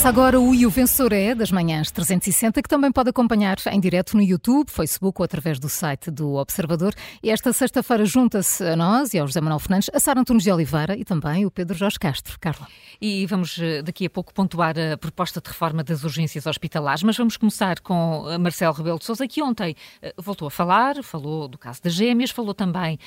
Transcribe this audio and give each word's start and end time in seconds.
Começa 0.00 0.18
agora 0.18 0.40
o 0.40 0.54
E 0.54 0.64
o 0.64 0.70
Vencedor 0.70 1.12
é 1.12 1.34
das 1.34 1.52
manhãs 1.52 1.90
360, 1.90 2.62
que 2.62 2.68
também 2.70 2.90
pode 2.90 3.10
acompanhar 3.10 3.58
em 3.70 3.78
direto 3.78 4.16
no 4.16 4.22
YouTube, 4.22 4.70
Facebook 4.70 5.20
ou 5.20 5.24
através 5.26 5.58
do 5.58 5.68
site 5.68 6.10
do 6.10 6.36
Observador. 6.36 6.94
E 7.22 7.28
esta 7.28 7.52
sexta-feira 7.52 8.06
junta-se 8.06 8.64
a 8.64 8.74
nós 8.74 9.12
e 9.12 9.18
ao 9.18 9.26
José 9.26 9.42
Manuel 9.42 9.58
Fernandes, 9.58 9.90
a 9.92 10.00
Sara 10.00 10.18
Antunes 10.18 10.42
de 10.42 10.50
Oliveira 10.50 10.96
e 10.96 11.04
também 11.04 11.44
o 11.44 11.50
Pedro 11.50 11.76
Jorge 11.76 11.98
Castro. 11.98 12.38
Carla. 12.40 12.66
E 12.98 13.26
vamos 13.26 13.58
eh, 13.60 13.82
daqui 13.82 14.06
a 14.06 14.10
pouco 14.10 14.32
pontuar 14.32 14.74
a 14.78 14.96
proposta 14.96 15.38
de 15.38 15.50
reforma 15.50 15.84
das 15.84 16.02
urgências 16.02 16.46
hospitalares, 16.46 17.02
mas 17.02 17.18
vamos 17.18 17.36
começar 17.36 17.78
com 17.80 18.24
eh, 18.26 18.38
Marcelo 18.38 18.72
Rebelo 18.72 18.98
de 18.98 19.04
Sousa, 19.04 19.28
que 19.28 19.42
ontem 19.42 19.76
eh, 20.00 20.14
voltou 20.16 20.48
a 20.48 20.50
falar, 20.50 21.02
falou 21.02 21.46
do 21.46 21.58
caso 21.58 21.82
das 21.82 21.92
gêmeas, 21.92 22.30
falou 22.30 22.54
também 22.54 22.98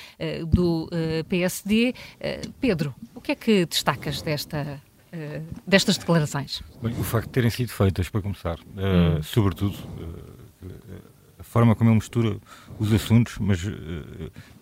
do 0.47 0.88
PSD. 1.27 1.95
Pedro, 2.61 2.94
o 3.16 3.21
que 3.21 3.31
é 3.31 3.35
que 3.35 3.66
destacas 3.66 4.21
desta 4.21 4.80
eh, 5.16 5.44
destas 5.67 5.95
declarações? 5.95 6.63
Bem, 6.81 6.91
o 6.99 7.03
facto 7.03 7.27
de 7.27 7.34
terem 7.34 7.52
sido 7.52 7.70
feitas, 7.70 8.09
para 8.09 8.23
começar, 8.23 8.58
uh, 8.59 9.20
hum. 9.20 9.22
sobretudo 9.22 9.76
uh, 9.77 11.02
a 11.38 11.44
forma 11.44 11.76
como 11.76 11.91
ele 11.91 11.95
mistura 11.98 12.38
os 12.80 12.91
assuntos, 12.91 13.38
mas 13.38 13.62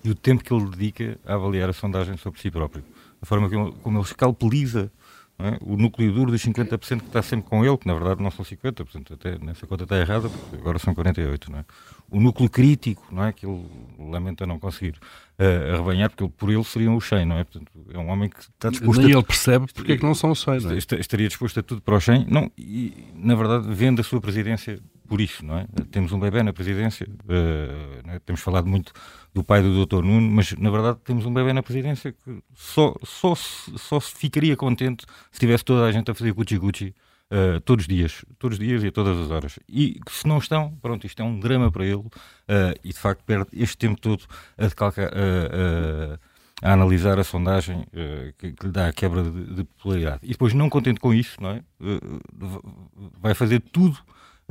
e 0.04 0.10
o 0.10 0.16
tempo 0.16 0.44
que 0.44 0.54
ele 0.54 0.70
dedica 0.70 1.18
a 1.26 1.36
avaliar 1.36 1.70
a 1.70 1.74
sondagem 1.74 2.18
sobre 2.18 2.41
si 2.41 2.52
próprio, 2.52 2.84
a 3.22 3.26
forma 3.26 3.50
como, 3.50 3.72
como 3.72 3.98
ele 3.98 4.05
escalpeliza 4.05 4.91
é? 5.41 5.58
o 5.62 5.76
núcleo 5.76 6.14
duro 6.14 6.32
dos 6.32 6.41
50% 6.44 6.99
que 6.99 7.08
está 7.08 7.22
sempre 7.22 7.49
com 7.49 7.66
ele, 7.66 7.77
que 7.77 7.88
na 7.88 7.94
verdade 7.94 8.22
não 8.22 8.30
são 8.30 8.46
50%, 8.46 8.74
portanto, 8.76 9.13
até 9.13 9.38
nessa 9.40 9.66
conta 9.66 9.84
está 9.84 9.98
errada, 9.98 10.30
porque 10.30 10.55
agora 10.55 10.77
são 10.77 10.94
48%. 10.94 11.49
Não 11.49 11.60
é? 11.60 11.66
O 12.10 12.20
núcleo 12.20 12.49
crítico, 12.49 13.04
não 13.12 13.24
é? 13.24 13.34
que 13.34 13.46
ele 13.46 13.66
lamenta 13.98 14.46
não 14.46 14.60
conseguir 14.60 14.99
uh, 15.41 15.73
arrebanhar, 15.73 16.09
porque 16.09 16.23
ele, 16.23 16.31
por 16.37 16.49
ele 16.51 16.63
seriam 16.63 16.95
os 16.95 17.07
100, 17.07 17.25
não 17.25 17.37
é? 17.39 17.43
Portanto, 17.43 17.71
é 17.91 17.97
um 17.97 18.09
homem 18.09 18.29
que 18.29 18.39
está 18.39 18.70
disposto 18.70 19.01
Nem 19.01 19.13
a... 19.13 19.17
ele 19.17 19.23
percebe 19.23 19.65
porque 19.73 19.93
é 19.93 19.97
que 19.97 20.03
não 20.03 20.13
são 20.13 20.31
os 20.31 20.41
100, 20.41 20.59
não 20.61 20.71
é? 20.71 20.77
Estaria 20.77 21.27
disposto 21.27 21.59
a 21.59 21.63
tudo 21.63 21.81
para 21.81 21.95
os 21.95 22.03
100, 22.03 22.27
não, 22.29 22.51
e 22.57 23.07
na 23.15 23.35
verdade 23.35 23.67
vende 23.73 24.01
a 24.01 24.03
sua 24.03 24.21
presidência 24.21 24.79
por 25.07 25.19
isso, 25.19 25.45
não 25.45 25.57
é? 25.57 25.65
Temos 25.91 26.13
um 26.13 26.19
bebê 26.19 26.41
na 26.41 26.53
presidência, 26.53 27.05
uh, 27.05 28.09
é? 28.09 28.19
temos 28.19 28.39
falado 28.41 28.67
muito 28.67 28.93
do 29.34 29.43
pai 29.43 29.62
do 29.62 29.85
Dr. 29.85 30.03
Nuno, 30.03 30.29
mas 30.31 30.53
na 30.53 30.69
verdade 30.69 30.99
temos 31.03 31.25
um 31.25 31.34
bebê 31.34 31.51
na 31.51 31.63
presidência 31.63 32.13
que 32.13 32.41
só, 32.53 32.95
só, 33.03 33.35
só 33.35 33.99
se 33.99 34.15
ficaria 34.15 34.55
contente 34.55 35.05
se 35.31 35.39
tivesse 35.39 35.65
toda 35.65 35.85
a 35.85 35.91
gente 35.91 36.09
a 36.09 36.13
fazer 36.13 36.34
cuchi-cuchi 36.34 36.93
uh, 37.32 37.60
todos 37.62 37.84
os 37.84 37.87
dias, 37.87 38.26
todos 38.37 38.60
os 38.60 38.63
dias 38.63 38.84
e 38.84 38.87
a 38.87 38.91
todas 38.91 39.18
as 39.18 39.32
horas. 39.32 39.60
E 39.68 39.99
se 40.10 40.27
não 40.27 40.37
estão, 40.37 40.77
pronto, 40.82 41.07
isto 41.07 41.21
é 41.21 41.26
um 41.26 41.40
drama 41.40 41.71
para 41.71 41.85
ele 41.85 41.96
uh, 41.96 42.12
e 42.84 42.90
de 42.90 42.99
facto 42.99 43.24
perde 43.24 43.48
este 43.54 43.77
tempo 43.77 43.99
todo 43.99 44.24
a, 44.57 44.68
decalcar, 44.68 45.07
uh, 45.07 46.20
a 46.62 46.74
analisar 46.74 47.18
a 47.18 47.24
sondagem 47.24 47.79
uh, 47.79 48.34
que, 48.37 48.52
que, 48.52 48.65
lhe 48.65 48.71
dá 48.71 48.87
a 48.87 48.93
quebra 48.93 49.24
de, 49.24 49.55
de, 49.55 49.63
popularidade. 49.63 50.20
E 50.24 50.29
depois, 50.29 50.54
não 50.54 50.70
contente 50.70 50.99
com 50.99 51.13
isso, 51.13 51.41
não 51.41 51.52
é? 51.52 51.62
vai 53.21 53.34
fazer 53.34 53.59
tudo 53.59 53.98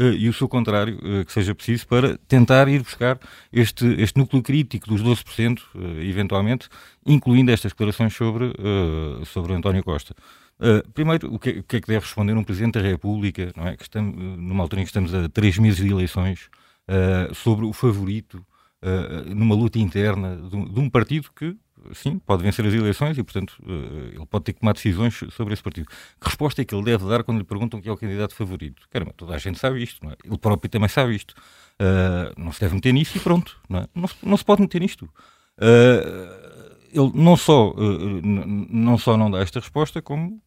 Uh, 0.01 0.15
e 0.15 0.31
o 0.31 0.33
seu 0.33 0.49
contrário, 0.49 0.97
uh, 0.97 1.25
que 1.27 1.33
seja 1.33 1.55
preciso, 1.55 1.87
para 1.87 2.17
tentar 2.27 2.67
ir 2.69 2.83
buscar 2.83 3.19
este, 3.53 3.85
este 4.01 4.19
núcleo 4.19 4.43
crítico 4.43 4.89
dos 4.89 5.03
12%, 5.03 5.59
uh, 5.59 6.01
eventualmente, 6.01 6.71
incluindo 7.05 7.51
estas 7.51 7.73
declarações 7.73 8.15
sobre, 8.15 8.53
sobre 9.27 9.53
António 9.53 9.83
Costa. 9.83 10.15
Primeiro, 10.95 11.35
o 11.35 11.39
que, 11.39 11.51
o 11.51 11.63
que, 11.63 11.77
é 11.77 11.81
que 11.81 11.89
deve 11.89 12.05
responder 12.05 12.35
um 12.35 12.45
Presidente 12.45 12.75
da 12.75 12.87
República, 12.87 13.53
não 13.57 13.67
é? 13.67 13.77
que 13.77 13.83
estamos, 13.83 14.15
numa 14.17 14.63
altura 14.63 14.83
em 14.83 14.85
que 14.85 14.91
estamos 14.91 15.15
a 15.15 15.29
três 15.29 15.59
meses 15.59 15.85
de 15.85 15.91
eleições, 15.91 16.49
sobre 17.35 17.65
o 17.65 17.73
favorito 17.73 18.45
numa 19.27 19.55
luta 19.55 19.79
interna 19.79 20.37
de, 20.37 20.73
de 20.73 20.81
um 20.81 20.91
partido 20.91 21.31
que 21.35 21.57
sim, 21.93 22.19
pode 22.19 22.43
vencer 22.43 22.65
as 22.67 22.75
eleições 22.75 23.17
e, 23.19 23.23
portanto, 23.23 23.57
uh, 23.63 24.09
ele 24.15 24.27
pode 24.27 24.45
ter 24.45 24.53
que 24.53 24.61
tomar 24.61 24.73
decisões 24.73 25.21
sobre 25.31 25.53
esse 25.53 25.63
partido. 25.63 25.89
Que 25.89 26.27
resposta 26.27 26.63
é 26.63 26.65
que 26.65 26.75
ele 26.75 26.85
deve 26.85 27.07
dar 27.09 27.23
quando 27.23 27.39
lhe 27.39 27.45
perguntam 27.45 27.81
quem 27.81 27.91
é 27.91 27.93
o 27.93 27.97
candidato 27.97 28.35
favorito? 28.35 28.83
Caramba, 28.91 29.13
toda 29.17 29.35
a 29.35 29.39
gente 29.39 29.59
sabe 29.59 29.83
isto, 29.83 30.05
não 30.05 30.13
é? 30.13 30.17
Ele 30.25 30.39
próprio 30.39 30.71
também 30.71 30.89
sabe 30.89 31.15
isto. 31.15 31.35
Uh, 31.81 32.33
não 32.37 32.53
se 32.53 32.61
deve 32.61 32.75
meter 32.75 32.93
nisso 32.93 33.17
e 33.17 33.21
pronto, 33.21 33.59
não, 33.69 33.81
é? 33.81 33.87
não, 33.95 34.09
não 34.23 34.37
se 34.37 34.45
pode 34.45 34.61
meter 34.61 34.81
nisto. 34.81 35.05
Uh, 35.57 36.40
ele 36.93 37.13
não 37.15 37.37
só, 37.37 37.71
uh, 37.71 38.21
não 38.23 38.99
só 38.99 39.17
não 39.17 39.31
dá 39.31 39.41
esta 39.41 39.61
resposta, 39.61 40.03
como 40.03 40.41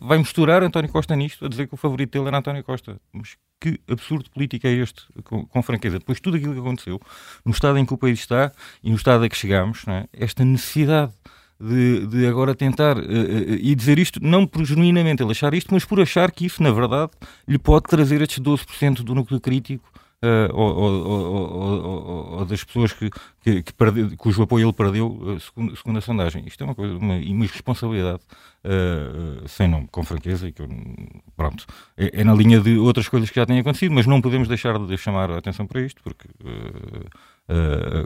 vai 0.00 0.18
misturar 0.18 0.62
António 0.62 0.90
Costa 0.90 1.16
nisto, 1.16 1.44
a 1.44 1.48
dizer 1.48 1.68
que 1.68 1.74
o 1.74 1.76
favorito 1.76 2.12
dele 2.12 2.28
era 2.28 2.38
António 2.38 2.64
Costa. 2.64 3.00
Mas 3.12 3.36
que 3.60 3.78
absurdo 3.88 4.30
político 4.30 4.66
é 4.66 4.72
este, 4.72 5.02
com, 5.22 5.44
com 5.44 5.62
franqueza. 5.62 5.98
Depois 5.98 6.18
tudo 6.18 6.36
aquilo 6.36 6.54
que 6.54 6.60
aconteceu, 6.60 7.00
no 7.44 7.52
estado 7.52 7.78
em 7.78 7.84
que 7.84 7.92
o 7.92 7.98
país 7.98 8.18
está 8.18 8.52
e 8.82 8.90
no 8.90 8.96
estado 8.96 9.24
a 9.24 9.28
que 9.28 9.36
chegamos, 9.36 9.86
é? 9.86 10.06
esta 10.12 10.44
necessidade 10.44 11.12
de, 11.60 12.06
de, 12.06 12.26
agora 12.26 12.54
tentar 12.54 12.96
uh, 12.96 13.00
uh, 13.00 13.54
e 13.60 13.74
dizer 13.74 13.98
isto, 13.98 14.18
não 14.22 14.46
por 14.46 14.64
genuinamente 14.64 15.22
ele 15.22 15.32
achar 15.32 15.52
isto, 15.52 15.74
mas 15.74 15.84
por 15.84 16.00
achar 16.00 16.30
que 16.30 16.46
isso, 16.46 16.62
na 16.62 16.70
verdade, 16.70 17.12
lhe 17.46 17.58
pode 17.58 17.84
trazer 17.84 18.22
estes 18.22 18.40
12% 18.40 19.02
do 19.02 19.14
núcleo 19.14 19.38
crítico 19.38 19.89
uh, 20.22 20.54
ou, 20.54 20.76
ou, 20.76 22.38
ou, 22.38 22.44
das 22.44 22.62
pessoas 22.64 22.92
que, 22.92 23.10
que, 23.42 23.62
que 23.62 23.72
perde, 23.72 24.16
cujo 24.16 24.42
apoio 24.42 24.66
ele 24.66 24.72
perdeu, 24.72 25.08
uh, 25.08 25.40
segundo, 25.40 25.76
segundo, 25.76 25.98
a 25.98 26.00
sondagem. 26.00 26.44
Isto 26.46 26.62
é 26.62 26.66
uma 26.66 26.74
coisa, 26.74 26.96
uma, 26.96 27.14
uma 27.14 27.44
irresponsabilidade, 27.44 28.20
uh, 28.64 29.48
sem 29.48 29.68
nome, 29.68 29.88
com 29.90 30.02
franqueza, 30.02 30.48
e 30.48 30.52
que 30.52 30.62
eu, 30.62 30.68
pronto, 31.36 31.66
é, 31.96 32.20
é, 32.20 32.24
na 32.24 32.34
linha 32.34 32.60
de 32.60 32.78
outras 32.78 33.08
coisas 33.08 33.30
que 33.30 33.36
já 33.36 33.46
têm 33.46 33.58
acontecido, 33.58 33.94
mas 33.94 34.06
não 34.06 34.20
podemos 34.20 34.48
deixar 34.48 34.78
de 34.78 34.96
chamar 34.96 35.30
a 35.30 35.38
atenção 35.38 35.66
para 35.66 35.80
isto, 35.80 36.02
porque. 36.02 36.28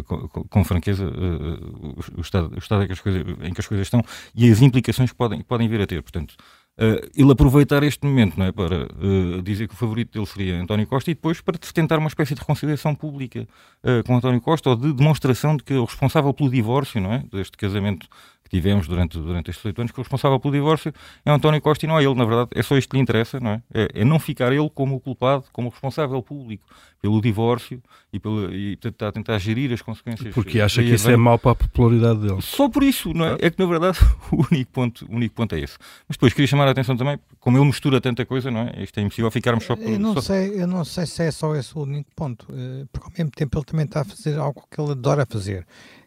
Com, 0.06 0.26
com, 0.26 0.64
franqueza 0.64 1.04
o, 1.04 2.16
o, 2.16 2.20
estado, 2.22 2.54
o 2.54 2.58
estado 2.58 2.84
em 2.84 2.86
que, 2.86 2.96
coisas, 2.96 3.22
em 3.42 3.52
que 3.52 3.60
as 3.60 3.66
coisas 3.66 3.86
estão 3.86 4.02
e 4.34 4.50
as 4.50 4.62
implicações 4.62 5.10
que 5.10 5.18
podem, 5.18 5.42
podem 5.42 5.68
vir 5.68 5.82
a 5.82 5.86
ter. 5.86 6.02
Portanto, 6.02 6.34
Uh, 6.76 7.08
ele 7.16 7.30
aproveitar 7.30 7.84
este 7.84 8.04
momento 8.04 8.36
não 8.36 8.46
é, 8.46 8.50
para 8.50 8.86
uh, 8.86 9.40
dizer 9.42 9.68
que 9.68 9.74
o 9.74 9.76
favorito 9.76 10.12
dele 10.12 10.26
seria 10.26 10.60
António 10.60 10.84
Costa 10.88 11.08
e 11.08 11.14
depois 11.14 11.40
para 11.40 11.56
tentar 11.56 11.98
uma 11.98 12.08
espécie 12.08 12.34
de 12.34 12.40
reconciliação 12.40 12.96
pública 12.96 13.46
uh, 13.84 14.02
com 14.04 14.16
António 14.16 14.40
Costa 14.40 14.70
ou 14.70 14.76
de 14.76 14.92
demonstração 14.92 15.56
de 15.56 15.62
que 15.62 15.74
o 15.74 15.84
responsável 15.84 16.34
pelo 16.34 16.50
divórcio 16.50 17.00
não 17.00 17.12
é, 17.12 17.22
deste 17.30 17.56
casamento 17.56 18.08
tivemos 18.54 18.86
durante, 18.86 19.18
durante 19.18 19.50
estes 19.50 19.64
oito 19.64 19.80
anos, 19.80 19.90
que 19.90 19.98
o 19.98 20.02
responsável 20.02 20.38
pelo 20.38 20.54
divórcio 20.54 20.92
é 21.24 21.30
António 21.30 21.60
Costa 21.60 21.84
e 21.84 21.88
não 21.88 21.98
é 21.98 22.04
ele, 22.04 22.14
na 22.14 22.24
verdade, 22.24 22.50
é 22.54 22.62
só 22.62 22.78
isto 22.78 22.88
que 22.88 22.96
lhe 22.96 23.02
interessa, 23.02 23.40
não 23.40 23.50
é? 23.50 23.62
É, 23.74 23.88
é 23.94 24.04
não 24.04 24.20
ficar 24.20 24.52
ele 24.52 24.70
como 24.72 24.94
o 24.94 25.00
culpado, 25.00 25.44
como 25.52 25.68
o 25.68 25.70
responsável 25.72 26.22
público 26.22 26.64
pelo 27.02 27.20
divórcio 27.20 27.82
e, 28.12 28.20
pelo, 28.20 28.54
e 28.54 28.76
tentar, 28.76 29.12
tentar 29.12 29.38
gerir 29.38 29.72
as 29.72 29.82
consequências. 29.82 30.32
Porque 30.32 30.60
acha 30.60 30.82
que 30.82 30.94
isso 30.94 31.10
é 31.10 31.16
mau 31.16 31.38
para 31.38 31.50
a 31.50 31.54
popularidade 31.54 32.20
dele. 32.20 32.40
Só 32.40 32.68
por 32.68 32.82
isso, 32.82 33.12
não 33.12 33.26
é? 33.26 33.36
É 33.40 33.50
que, 33.50 33.58
na 33.58 33.66
verdade, 33.66 33.98
o 34.32 34.46
único 34.50 34.70
ponto, 34.70 35.04
o 35.06 35.14
único 35.14 35.34
ponto 35.34 35.54
é 35.54 35.60
esse. 35.60 35.76
Mas 36.08 36.16
depois 36.16 36.32
queria 36.32 36.46
chamar 36.46 36.68
a 36.68 36.70
atenção 36.70 36.96
também, 36.96 37.18
como 37.40 37.58
ele 37.58 37.66
mistura 37.66 38.00
tanta 38.00 38.24
coisa, 38.24 38.50
não 38.50 38.60
é? 38.60 38.82
Isto 38.82 39.00
é 39.00 39.02
impossível 39.02 39.30
ficarmos 39.30 39.64
só 39.64 39.74
por... 39.74 39.84
Eu 39.84 39.98
não, 39.98 40.14
só... 40.14 40.20
Sei, 40.20 40.62
eu 40.62 40.66
não 40.66 40.84
sei 40.84 41.06
se 41.06 41.24
é 41.24 41.30
só 41.30 41.54
esse 41.56 41.76
o 41.76 41.82
único 41.82 42.10
ponto, 42.14 42.46
eh, 42.50 42.86
porque 42.90 43.06
ao 43.06 43.12
mesmo 43.18 43.30
tempo 43.32 43.58
ele 43.58 43.64
também 43.64 43.84
está 43.84 44.00
a 44.02 44.04
fazer 44.04 44.38
algo 44.38 44.64
que 44.70 44.80
ele 44.80 44.92
adora 44.92 45.26
fazer, 45.28 45.66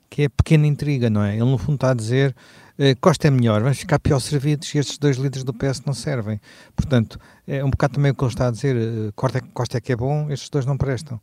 que 0.09 0.23
é 0.23 0.29
pequena 0.29 0.65
intriga, 0.67 1.09
não 1.09 1.23
é? 1.23 1.33
Ele 1.33 1.45
no 1.45 1.57
fundo 1.57 1.75
está 1.75 1.91
a 1.91 1.93
dizer 1.93 2.35
uh, 2.77 2.99
Costa 3.01 3.27
é 3.27 3.31
melhor, 3.31 3.61
vamos 3.61 3.77
ficar 3.77 3.99
pior 3.99 4.19
servidos 4.19 4.73
e 4.73 4.77
estes 4.77 4.97
dois 4.97 5.17
líderes 5.17 5.43
do 5.43 5.53
PS 5.53 5.81
não 5.85 5.93
servem. 5.93 6.39
Portanto, 6.75 7.19
é 7.47 7.63
um 7.63 7.69
bocado 7.69 7.95
também 7.95 8.11
o 8.11 8.15
que 8.15 8.23
ele 8.23 8.31
está 8.31 8.47
a 8.47 8.51
dizer, 8.51 8.75
uh, 8.75 9.11
Costa, 9.15 9.41
Costa 9.53 9.77
é 9.77 9.81
que 9.81 9.91
é 9.91 9.95
bom, 9.95 10.29
estes 10.29 10.49
dois 10.49 10.65
não 10.65 10.77
prestam. 10.77 11.19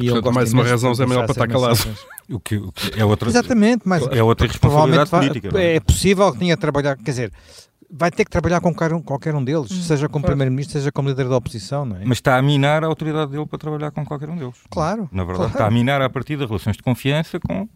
E 0.00 0.08
Portanto, 0.08 0.34
mais 0.34 0.52
uma 0.52 0.64
razão 0.64 0.92
é 0.92 1.06
melhor 1.06 1.24
para 1.24 1.32
estar 1.32 1.48
calado. 1.48 1.78
O 2.30 2.40
que, 2.40 2.56
o 2.56 2.72
que 2.72 2.98
é 2.98 3.04
outra, 3.04 3.28
Exatamente, 3.28 3.82
mas 3.84 4.06
é 4.06 4.22
outra 4.22 4.46
responsabilidade 4.46 5.10
política. 5.10 5.50
É? 5.58 5.76
é 5.76 5.80
possível 5.80 6.32
que 6.32 6.38
tenha 6.38 6.56
trabalhar, 6.56 6.96
quer 6.96 7.10
dizer, 7.10 7.32
vai 7.90 8.10
ter 8.10 8.24
que 8.24 8.30
trabalhar 8.30 8.60
com 8.62 8.72
qualquer 8.74 8.94
um, 8.96 9.02
qualquer 9.02 9.34
um 9.34 9.44
deles, 9.44 9.70
hum, 9.70 9.82
seja 9.82 10.08
como 10.08 10.24
Primeiro-Ministro, 10.24 10.78
seja 10.78 10.90
como 10.90 11.10
líder 11.10 11.28
da 11.28 11.36
oposição, 11.36 11.84
não 11.84 11.96
é? 11.96 12.04
Mas 12.06 12.18
está 12.18 12.38
a 12.38 12.42
minar 12.42 12.82
a 12.82 12.86
autoridade 12.86 13.32
dele 13.32 13.44
para 13.44 13.58
trabalhar 13.58 13.90
com 13.90 14.02
qualquer 14.04 14.30
um 14.30 14.36
deles. 14.36 14.54
Claro. 14.70 15.10
Na 15.12 15.24
verdade, 15.24 15.50
claro. 15.50 15.52
está 15.52 15.66
a 15.66 15.70
minar 15.70 16.00
a 16.00 16.08
partir 16.08 16.38
das 16.38 16.48
relações 16.48 16.76
de 16.76 16.82
confiança 16.82 17.38
com 17.38 17.68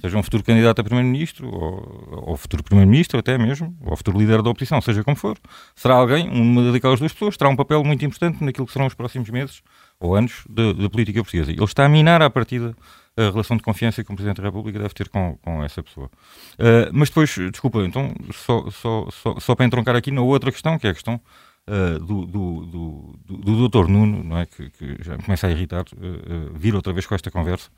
seja 0.00 0.18
um 0.18 0.22
futuro 0.22 0.42
candidato 0.42 0.80
a 0.80 0.84
primeiro-ministro, 0.84 1.48
ou, 1.48 2.22
ou 2.26 2.36
futuro 2.36 2.62
primeiro-ministro 2.62 3.18
até 3.18 3.38
mesmo, 3.38 3.76
ou 3.80 3.96
futuro 3.96 4.18
líder 4.18 4.42
da 4.42 4.50
oposição, 4.50 4.80
seja 4.80 5.02
como 5.04 5.16
for, 5.16 5.36
será 5.74 5.94
alguém, 5.94 6.28
uma 6.28 6.72
daquelas 6.72 6.98
duas 6.98 7.12
pessoas, 7.12 7.36
terá 7.36 7.50
um 7.50 7.56
papel 7.56 7.82
muito 7.84 8.04
importante 8.04 8.42
naquilo 8.42 8.66
que 8.66 8.72
serão 8.72 8.86
os 8.86 8.94
próximos 8.94 9.30
meses 9.30 9.62
ou 10.00 10.14
anos 10.14 10.44
da 10.48 10.88
política 10.90 11.22
portuguesa. 11.22 11.50
Ele 11.50 11.64
está 11.64 11.84
a 11.84 11.88
minar 11.88 12.20
à 12.22 12.28
partida 12.28 12.74
a 13.16 13.30
relação 13.30 13.56
de 13.56 13.62
confiança 13.62 14.02
que 14.02 14.12
o 14.12 14.14
Presidente 14.14 14.38
da 14.38 14.48
República 14.48 14.78
deve 14.78 14.92
ter 14.92 15.08
com, 15.08 15.38
com 15.40 15.62
essa 15.62 15.82
pessoa. 15.82 16.10
Uh, 16.54 16.90
mas 16.92 17.08
depois, 17.08 17.30
desculpa, 17.50 17.78
então, 17.84 18.12
só, 18.32 18.68
só, 18.70 19.08
só, 19.10 19.38
só 19.38 19.54
para 19.54 19.64
entroncar 19.64 19.94
aqui 19.94 20.10
na 20.10 20.20
outra 20.20 20.50
questão, 20.50 20.78
que 20.78 20.86
é 20.86 20.90
a 20.90 20.94
questão 20.94 21.20
uh, 21.68 21.98
do, 21.98 22.26
do, 22.26 22.66
do, 22.66 23.18
do, 23.26 23.36
do 23.36 23.68
Dr. 23.68 23.88
Nuno, 23.88 24.22
não 24.22 24.38
é? 24.38 24.46
Que, 24.46 24.70
que, 24.70 24.96
já 25.02 25.16
me 25.16 25.22
começa 25.22 25.46
a 25.46 25.50
irritar, 25.50 25.82
uh, 25.82 26.52
vir 26.54 26.74
outra 26.74 26.92
vez 26.92 27.06
com 27.06 27.14
esta 27.14 27.30
conversa, 27.30 27.70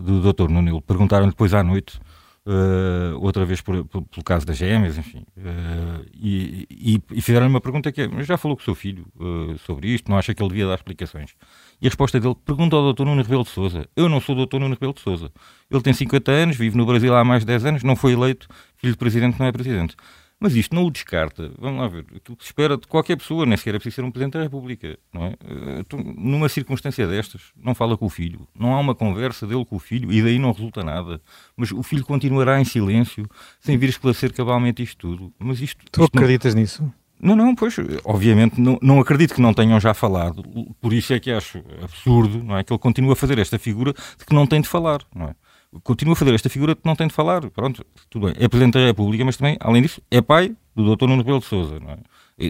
do 0.00 0.32
Dr. 0.32 0.48
Nuno. 0.48 0.70
Ele 0.70 0.80
perguntaram 0.80 1.28
depois 1.28 1.54
à 1.54 1.62
noite. 1.62 2.00
Uh, 2.48 3.12
outra 3.20 3.44
vez 3.44 3.60
por, 3.60 3.84
por, 3.84 4.00
pelo 4.04 4.24
caso 4.24 4.46
das 4.46 4.56
gêmeas, 4.56 4.96
enfim, 4.96 5.22
uh, 5.36 6.02
e, 6.14 6.66
e, 6.70 7.02
e 7.12 7.20
fizeram 7.20 7.46
uma 7.46 7.60
pergunta 7.60 7.92
que 7.92 8.00
é, 8.00 8.24
já 8.24 8.38
falou 8.38 8.56
com 8.56 8.62
o 8.62 8.64
seu 8.64 8.74
filho 8.74 9.06
uh, 9.16 9.58
sobre 9.58 9.88
isto, 9.88 10.10
não 10.10 10.16
acha 10.16 10.32
que 10.32 10.42
ele 10.42 10.48
devia 10.48 10.66
dar 10.66 10.76
explicações? 10.76 11.34
E 11.78 11.86
a 11.86 11.90
resposta 11.90 12.18
dele, 12.18 12.34
pergunta 12.46 12.74
ao 12.74 12.94
Dr. 12.94 13.04
Nuno 13.04 13.20
Rebelo 13.20 13.44
de 13.44 13.50
Sousa. 13.50 13.86
Eu 13.94 14.08
não 14.08 14.18
sou 14.18 14.34
o 14.34 14.46
Dr. 14.46 14.60
Nuno 14.60 14.72
Rebelo 14.72 14.94
de 14.94 15.00
Sousa. 15.02 15.30
Ele 15.70 15.82
tem 15.82 15.92
50 15.92 16.32
anos, 16.32 16.56
vive 16.56 16.74
no 16.74 16.86
Brasil 16.86 17.14
há 17.14 17.22
mais 17.22 17.42
de 17.42 17.48
10 17.48 17.64
anos, 17.66 17.82
não 17.82 17.94
foi 17.94 18.12
eleito, 18.12 18.48
filho 18.78 18.94
de 18.94 18.98
presidente 18.98 19.38
não 19.38 19.44
é 19.44 19.52
presidente. 19.52 19.94
Mas 20.40 20.54
isto 20.54 20.74
não 20.74 20.84
o 20.84 20.90
descarta. 20.90 21.50
Vamos 21.58 21.80
lá 21.80 21.88
ver. 21.88 22.06
Aquilo 22.14 22.36
que 22.36 22.44
se 22.44 22.50
espera 22.50 22.76
de 22.76 22.86
qualquer 22.86 23.16
pessoa, 23.16 23.44
nem 23.44 23.56
sequer 23.56 23.74
é 23.74 23.78
preciso 23.78 23.96
ser 23.96 24.04
um 24.04 24.10
Presidente 24.10 24.34
da 24.34 24.42
República. 24.42 24.96
Não 25.12 25.26
é? 25.26 25.34
Então, 25.80 25.98
numa 26.00 26.48
circunstância 26.48 27.06
destas, 27.08 27.52
não 27.56 27.74
fala 27.74 27.96
com 27.96 28.06
o 28.06 28.08
filho. 28.08 28.46
Não 28.58 28.72
há 28.74 28.78
uma 28.78 28.94
conversa 28.94 29.46
dele 29.46 29.64
com 29.64 29.76
o 29.76 29.80
filho 29.80 30.12
e 30.12 30.22
daí 30.22 30.38
não 30.38 30.52
resulta 30.52 30.84
nada. 30.84 31.20
Mas 31.56 31.72
o 31.72 31.82
filho 31.82 32.04
continuará 32.04 32.60
em 32.60 32.64
silêncio, 32.64 33.26
sem 33.60 33.76
vir 33.76 33.88
esclarecer 33.88 34.32
cabalmente 34.32 34.82
isto 34.82 34.96
tudo. 34.96 35.32
Mas 35.38 35.60
isto, 35.60 35.84
tu 35.90 36.04
isto 36.04 36.16
acreditas 36.16 36.54
não... 36.54 36.60
nisso? 36.60 36.94
Não, 37.20 37.34
não, 37.34 37.52
pois, 37.52 37.74
obviamente 38.04 38.60
não, 38.60 38.78
não 38.80 39.00
acredito 39.00 39.34
que 39.34 39.40
não 39.40 39.52
tenham 39.52 39.80
já 39.80 39.92
falado, 39.92 40.44
por 40.80 40.92
isso 40.92 41.12
é 41.12 41.18
que 41.18 41.32
acho 41.32 41.64
absurdo, 41.82 42.44
não 42.44 42.56
é, 42.56 42.62
que 42.62 42.72
ele 42.72 42.78
continue 42.78 43.10
a 43.10 43.16
fazer 43.16 43.38
esta 43.38 43.58
figura 43.58 43.92
de 44.16 44.24
que 44.24 44.32
não 44.32 44.46
tem 44.46 44.60
de 44.60 44.68
falar, 44.68 45.00
não 45.12 45.26
é? 45.26 45.34
Continua 45.82 46.14
a 46.14 46.16
fazer 46.16 46.34
esta 46.34 46.48
figura 46.48 46.74
que 46.74 46.80
não 46.84 46.96
tem 46.96 47.06
de 47.06 47.12
falar, 47.12 47.48
pronto, 47.50 47.84
tudo 48.08 48.26
bem, 48.26 48.34
é 48.38 48.48
Presidente 48.48 48.74
da 48.74 48.86
República, 48.86 49.24
mas 49.24 49.36
também, 49.36 49.56
além 49.60 49.82
disso, 49.82 50.00
é 50.10 50.22
pai 50.22 50.56
do 50.74 50.96
Dr. 50.96 51.06
Nuno 51.06 51.18
Rebelo 51.18 51.40
de 51.40 51.44
Sousa, 51.44 51.78
não 51.78 51.90
é? 51.90 51.98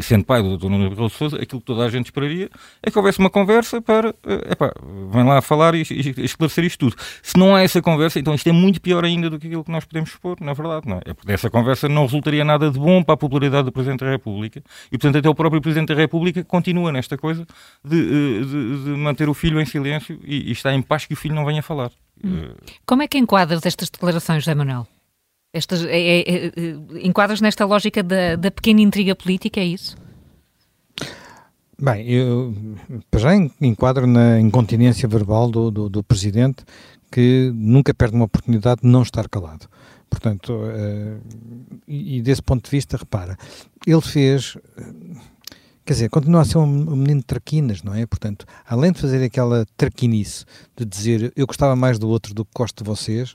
Sendo 0.03 0.25
pai 0.25 0.43
do 0.43 0.57
Dr. 0.57 0.69
Nuno 0.69 0.89
Rebelo 0.89 1.09
de 1.09 1.43
aquilo 1.43 1.61
que 1.61 1.67
toda 1.67 1.85
a 1.85 1.89
gente 1.89 2.07
esperaria 2.07 2.51
é 2.83 2.91
que 2.91 2.99
houvesse 2.99 3.19
uma 3.19 3.31
conversa 3.31 3.81
para, 3.81 4.15
eh, 4.27 4.53
epá, 4.53 4.73
vem 5.11 5.25
lá 5.25 5.41
falar 5.41 5.75
e, 5.75 5.83
e, 5.91 6.25
esclarecer 6.25 6.65
isto 6.65 6.79
tudo. 6.79 6.97
Se 7.23 7.39
não 7.39 7.55
há 7.55 7.63
essa 7.63 7.81
conversa, 7.81 8.19
então 8.19 8.35
isto 8.35 8.49
é 8.49 8.53
muito 8.53 8.81
pior 8.81 9.05
ainda 9.05 9.31
do 9.31 9.39
que 9.39 9.47
aquilo 9.47 9.65
que 9.65 9.71
nós 9.71 9.85
podemos 9.85 10.11
expor, 10.11 10.37
na 10.41 10.53
verdade, 10.53 10.87
não 10.87 10.97
é? 10.97 11.01
é 11.07 11.15
porque 11.15 11.27
dessa 11.27 11.49
conversa 11.49 11.89
não 11.89 12.03
resultaria 12.03 12.45
nada 12.45 12.71
de 12.71 12.79
bom 12.79 13.03
para 13.03 13.15
a 13.15 13.17
popularidade 13.17 13.65
do 13.65 13.73
Presidente 13.73 14.05
da 14.05 14.11
República 14.11 14.63
e, 14.93 14.99
portanto, 14.99 15.19
até 15.19 15.29
o 15.29 15.35
próprio 15.35 15.61
Presidente 15.61 15.89
da 15.89 15.95
República 15.95 16.45
continua 16.45 16.93
nesta 16.93 17.17
coisa 17.17 17.47
de, 17.85 17.99
eh, 17.99 18.45
de, 18.45 18.85
de 18.85 18.91
manter 18.91 19.29
o 19.29 19.35
filho 19.35 19.61
em 19.61 19.65
silêncio 19.65 20.21
e, 20.25 20.49
e 20.49 20.53
está 20.53 20.75
em 20.75 20.83
paz 20.83 21.07
que 21.07 21.15
o 21.15 21.17
filho 21.17 21.35
não 21.35 21.45
venha 21.45 21.63
falar. 21.63 21.91
Hum. 22.23 22.53
Como 22.85 23.03
é 23.03 23.09
que 23.09 23.17
enquadras 23.17 23.65
estas 23.65 23.89
declarações, 23.89 24.45
José 24.45 24.55
Manuel? 24.55 24.87
Estas, 25.53 25.83
é, 25.85 25.99
é, 25.99 26.47
é, 26.47 26.53
enquadras 27.03 27.41
nesta 27.41 27.65
lógica 27.65 28.03
da, 28.03 28.37
da 28.37 28.51
pequena 28.51 28.81
intriga 28.81 29.15
política, 29.15 29.61
é 29.61 29.65
isso? 29.65 29.97
Bem, 31.81 32.07
eu 32.11 32.55
já 33.17 33.31
enquadro 33.61 34.07
na 34.07 34.41
incontinência 34.41 35.09
verbal 35.09 35.49
do, 35.49 35.71
do, 35.71 35.89
do, 35.89 36.03
Presidente 36.03 36.65
que 37.11 37.53
nunca 37.55 37.95
perde 37.95 38.17
uma 38.17 38.25
oportunidade 38.25 38.83
de 38.83 38.89
não 38.89 39.03
estar 39.03 39.29
calado. 39.29 39.67
Portanto, 40.11 40.53
uh, 40.53 41.21
e, 41.87 42.19
e, 42.19 42.23
desse 42.23 42.43
ponto 42.43 42.65
de 42.65 42.71
vista, 42.71 42.97
repara, 42.97 43.37
ele 43.87 44.01
fez, 44.01 44.57
quer 45.85 45.93
dizer, 45.93 46.11
continua 46.11 46.43
a 46.43 46.45
ser 46.45 46.59
um, 46.59 46.65
um 46.65 46.97
menino 46.97 47.21
de 47.21 47.27
traquinas, 47.27 47.83
não 47.83 47.95
é? 47.95 48.05
Portanto, 48.07 48.45
além 48.67 48.91
de 48.91 49.01
fazer 49.01 49.23
aquela 49.25 49.65
traquinice 49.77 50.45
de 50.77 50.85
dizer 50.85 51.33
eu 51.37 51.47
gostava 51.47 51.77
mais 51.77 51.99
do 51.99 52.09
outro 52.09 52.35
do 52.35 52.45
que 52.45 52.51
gosto 52.55 52.83
de 52.83 52.89
vocês, 52.91 53.33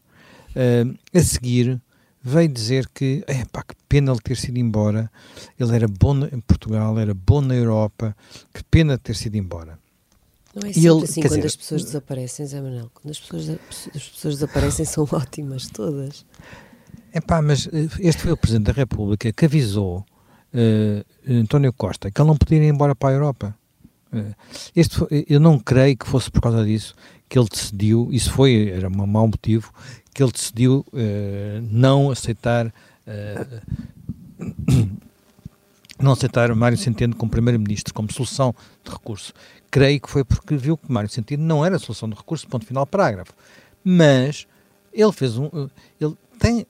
uh, 0.50 0.94
a 1.16 1.20
seguir 1.22 1.82
veio 2.24 2.48
dizer 2.48 2.88
que, 2.94 3.24
é 3.28 3.44
pá, 3.46 3.64
que 3.64 3.76
pena 3.90 4.12
ele 4.12 4.22
ter 4.22 4.38
sido 4.38 4.58
embora, 4.58 5.12
ele 5.60 5.76
era 5.76 5.88
bom 5.88 6.26
em 6.26 6.40
Portugal, 6.40 6.98
era 6.98 7.14
bom 7.14 7.42
na 7.42 7.54
Europa, 7.54 8.16
que 8.54 8.64
pena 8.64 8.98
ter 8.98 9.16
sido 9.16 9.36
embora. 9.36 9.78
Não 10.56 10.70
é 10.70 10.74
sempre 10.74 10.90
ele, 10.90 11.04
assim 11.04 11.22
quando 11.22 11.36
dizer, 11.36 11.48
as 11.48 11.56
pessoas 11.56 11.84
desaparecem, 11.84 12.46
Zé 12.46 12.62
Manuel. 12.62 12.90
Quando 12.94 13.12
as 13.12 13.20
pessoas, 13.20 13.50
as 13.50 14.10
pessoas 14.10 14.36
desaparecem 14.36 14.86
são 14.86 15.04
ótimas, 15.12 15.68
todas. 15.68 16.26
É 17.12 17.20
pá, 17.20 17.42
mas 17.42 17.68
eh, 17.68 17.90
este 18.00 18.22
foi 18.22 18.32
o 18.32 18.38
Presidente 18.38 18.68
da 18.68 18.74
República 18.74 19.32
que 19.34 19.46
avisou 19.46 20.06
uh, 20.54 21.32
António 21.32 21.74
Costa 21.74 22.10
que 22.10 22.22
ele 22.22 22.28
não 22.28 22.38
podia 22.38 22.58
ir 22.58 22.68
embora 22.68 22.96
para 22.96 23.10
a 23.10 23.14
Europa. 23.14 23.56
Uh, 24.14 24.34
este 24.76 24.96
foi, 24.96 25.26
eu 25.28 25.40
não 25.40 25.60
creio 25.60 25.98
que 25.98 26.08
fosse 26.08 26.32
por 26.32 26.42
causa 26.42 26.64
disso 26.64 26.96
que 27.28 27.40
ele 27.40 27.50
decidiu, 27.50 28.10
isso 28.12 28.32
foi, 28.32 28.70
era 28.70 28.88
um 28.88 29.08
mau 29.08 29.26
motivo, 29.28 29.74
que 30.14 30.22
ele 30.22 30.32
decidiu 30.32 30.86
uh, 30.94 31.68
não 31.70 32.12
aceitar 32.12 32.68
uh, 32.68 32.72
não 36.00 36.12
aceitar 36.12 36.54
Mário 36.54 36.78
Centeno 36.78 37.16
como 37.16 37.32
primeiro-ministro, 37.32 37.94
como 37.94 38.12
solução 38.12 38.54
de 38.84 38.92
recurso. 38.92 39.34
Creio 39.72 40.02
que 40.02 40.10
foi 40.10 40.24
porque 40.24 40.56
viu 40.56 40.78
que 40.78 40.92
Mário 40.92 41.10
Centeno 41.10 41.44
não 41.44 41.66
era 41.66 41.80
solução 41.80 42.10
de 42.10 42.16
recurso, 42.16 42.48
ponto 42.48 42.66
final, 42.66 42.86
parágrafo. 42.86 43.34
Mas 43.84 44.46
ele 44.92 45.12
fez 45.12 45.38
um, 45.38 45.50
ele 46.00 46.16
tem 46.38 46.66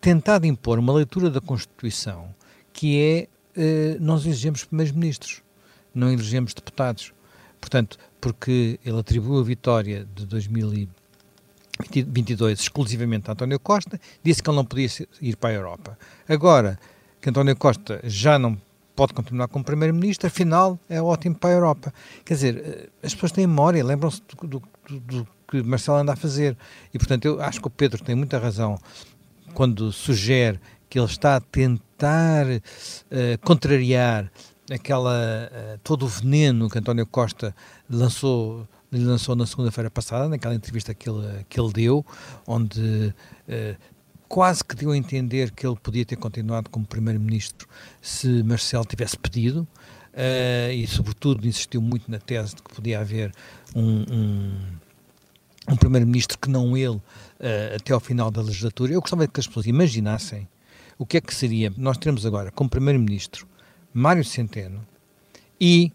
tentado 0.00 0.46
impor 0.46 0.78
uma 0.78 0.92
leitura 0.92 1.30
da 1.30 1.40
Constituição 1.40 2.34
que 2.72 2.98
é 2.98 3.28
uh, 3.60 4.02
nós 4.02 4.24
elegemos 4.24 4.64
primeiros-ministros, 4.64 5.42
não 5.94 6.10
elegemos 6.10 6.54
deputados. 6.54 7.12
Portanto, 7.60 7.98
porque 8.20 8.80
ele 8.84 8.98
atribuiu 8.98 9.40
a 9.40 9.44
vitória 9.44 10.06
de 10.14 10.24
2020 10.24 10.99
22 11.88 12.60
exclusivamente 12.60 13.30
António 13.30 13.58
Costa, 13.60 14.00
disse 14.22 14.42
que 14.42 14.50
ele 14.50 14.56
não 14.56 14.64
podia 14.64 14.88
ir 15.20 15.36
para 15.36 15.50
a 15.50 15.52
Europa. 15.52 15.98
Agora 16.28 16.78
que 17.20 17.28
António 17.28 17.56
Costa 17.56 18.00
já 18.04 18.38
não 18.38 18.56
pode 18.96 19.14
continuar 19.14 19.48
como 19.48 19.64
Primeiro-Ministro, 19.64 20.26
afinal 20.26 20.78
é 20.88 21.00
ótimo 21.00 21.34
para 21.34 21.50
a 21.50 21.52
Europa. 21.54 21.94
Quer 22.24 22.34
dizer, 22.34 22.56
eh, 22.58 22.88
as 23.02 23.14
pessoas 23.14 23.32
têm 23.32 23.46
memória, 23.46 23.84
lembram-se 23.84 24.22
do, 24.22 24.46
do, 24.46 24.62
do, 24.88 25.00
do, 25.00 25.28
que 25.48 25.62
Marcelo 25.62 25.98
anda 25.98 26.12
a 26.12 26.16
fazer. 26.16 26.56
E, 26.92 26.98
portanto, 26.98 27.24
eu 27.24 27.40
acho 27.40 27.60
que 27.60 27.66
o 27.66 27.70
Pedro 27.70 28.02
tem 28.02 28.14
muita 28.14 28.38
razão 28.38 28.78
quando 29.54 29.90
sugere 29.90 30.60
que 30.88 30.98
ele 30.98 31.06
está 31.06 31.36
a 31.36 31.40
tentar 31.40 32.46
uh, 32.46 33.38
contrariar 33.42 34.30
aquela, 34.70 35.48
uh, 35.50 35.78
todo 35.82 36.04
o 36.04 36.08
veneno 36.08 36.68
que 36.68 36.78
António 36.78 37.06
Costa 37.06 37.54
lançou 37.88 38.68
ele 38.92 39.04
lançou 39.04 39.36
na 39.36 39.46
segunda-feira 39.46 39.90
passada, 39.90 40.28
naquela 40.28 40.54
entrevista 40.54 40.92
que 40.94 41.08
ele, 41.08 41.44
que 41.48 41.60
ele 41.60 41.72
deu, 41.72 42.04
onde 42.46 43.14
eh, 43.48 43.76
quase 44.30 44.64
que 44.64 44.76
deu 44.76 44.92
a 44.92 44.96
entender 44.96 45.50
que 45.50 45.66
ele 45.66 45.74
podia 45.74 46.04
ter 46.04 46.14
continuado 46.14 46.70
como 46.70 46.86
primeiro-ministro 46.86 47.66
se 48.00 48.44
Marcelo 48.44 48.84
tivesse 48.84 49.18
pedido, 49.18 49.66
uh, 50.14 50.72
e 50.72 50.86
sobretudo 50.86 51.46
insistiu 51.48 51.82
muito 51.82 52.08
na 52.08 52.20
tese 52.20 52.54
de 52.54 52.62
que 52.62 52.72
podia 52.72 53.00
haver 53.00 53.32
um, 53.74 54.04
um, 54.08 54.52
um 55.68 55.76
primeiro-ministro 55.76 56.38
que 56.38 56.48
não 56.48 56.76
ele 56.76 56.96
uh, 56.96 57.02
até 57.74 57.92
ao 57.92 57.98
final 57.98 58.30
da 58.30 58.40
legislatura. 58.40 58.92
Eu 58.92 59.00
gostava 59.00 59.26
que 59.26 59.40
as 59.40 59.48
pessoas 59.48 59.66
imaginassem 59.66 60.48
o 60.96 61.04
que 61.04 61.16
é 61.16 61.20
que 61.20 61.34
seria, 61.34 61.72
nós 61.76 61.98
teremos 61.98 62.24
agora 62.24 62.52
como 62.52 62.70
primeiro-ministro 62.70 63.48
Mário 63.92 64.24
Centeno 64.24 64.86
e 65.60 65.90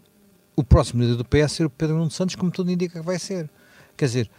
o 0.55 0.63
próximo 0.63 1.01
líder 1.01 1.15
do 1.15 1.25
PS 1.25 1.51
ser 1.51 1.65
o 1.65 1.69
Pedro 1.69 1.97
Nuno 1.97 2.11
Santos, 2.11 2.35
como 2.35 2.51
tudo 2.51 2.71
indica 2.71 2.99
que 2.99 3.05
vai 3.05 3.19
ser. 3.19 3.49
Quer 3.97 4.05
dizer, 4.05 4.29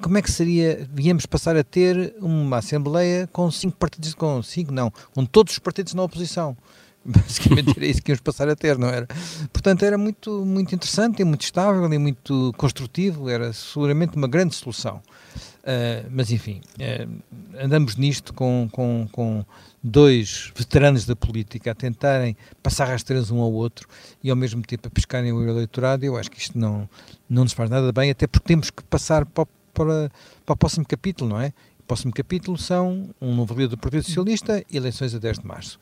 como 0.00 0.18
é 0.18 0.22
que 0.22 0.30
seria, 0.30 0.88
viemos 0.92 1.26
passar 1.26 1.56
a 1.56 1.64
ter 1.64 2.14
uma 2.20 2.58
Assembleia 2.58 3.28
com 3.32 3.50
cinco 3.50 3.76
partidos, 3.76 4.14
com 4.14 4.42
cinco 4.42 4.72
não, 4.72 4.92
com 5.14 5.24
todos 5.24 5.52
os 5.52 5.58
partidos 5.58 5.94
na 5.94 6.02
oposição. 6.02 6.56
Basicamente 7.08 7.74
era 7.76 7.86
isso 7.86 8.02
que 8.02 8.10
íamos 8.10 8.20
passar 8.20 8.48
a 8.48 8.54
ter, 8.54 8.76
não 8.76 8.88
era? 8.88 9.06
Portanto, 9.52 9.82
era 9.82 9.96
muito, 9.96 10.44
muito 10.44 10.74
interessante 10.74 11.22
e 11.22 11.24
muito 11.24 11.42
estável 11.42 11.90
e 11.92 11.98
muito 11.98 12.52
construtivo, 12.56 13.28
era 13.30 13.52
seguramente 13.52 14.16
uma 14.16 14.28
grande 14.28 14.54
solução. 14.54 15.00
Uh, 15.58 16.08
mas 16.10 16.30
enfim, 16.30 16.60
uh, 16.78 17.62
andamos 17.62 17.96
nisto 17.96 18.32
com, 18.32 18.68
com, 18.72 19.08
com 19.10 19.44
dois 19.82 20.52
veteranos 20.56 21.04
da 21.04 21.14
política 21.14 21.72
a 21.72 21.74
tentarem 21.74 22.36
passar 22.62 22.86
rasteiras 22.86 23.30
um 23.30 23.40
ao 23.40 23.52
outro 23.52 23.86
e 24.22 24.30
ao 24.30 24.36
mesmo 24.36 24.62
tempo 24.62 24.88
a 24.88 24.90
pescarem 24.90 25.32
o 25.32 25.46
eleitorado, 25.46 26.04
eu 26.04 26.16
acho 26.16 26.30
que 26.30 26.38
isto 26.38 26.58
não, 26.58 26.88
não 27.28 27.42
nos 27.42 27.52
faz 27.52 27.68
nada 27.68 27.92
bem, 27.92 28.10
até 28.10 28.26
porque 28.26 28.46
temos 28.46 28.70
que 28.70 28.82
passar 28.84 29.26
para, 29.26 29.46
para, 29.74 30.10
para 30.44 30.52
o 30.52 30.56
próximo 30.56 30.86
capítulo, 30.86 31.30
não 31.30 31.40
é? 31.40 31.52
O 31.80 31.82
próximo 31.88 32.12
capítulo 32.12 32.56
são 32.56 33.10
um 33.20 33.34
novo 33.34 33.54
líder 33.54 33.68
do 33.68 33.78
Partido 33.78 34.04
Socialista 34.04 34.64
e 34.70 34.76
eleições 34.76 35.14
a 35.14 35.18
10 35.18 35.38
de 35.38 35.46
março. 35.46 35.78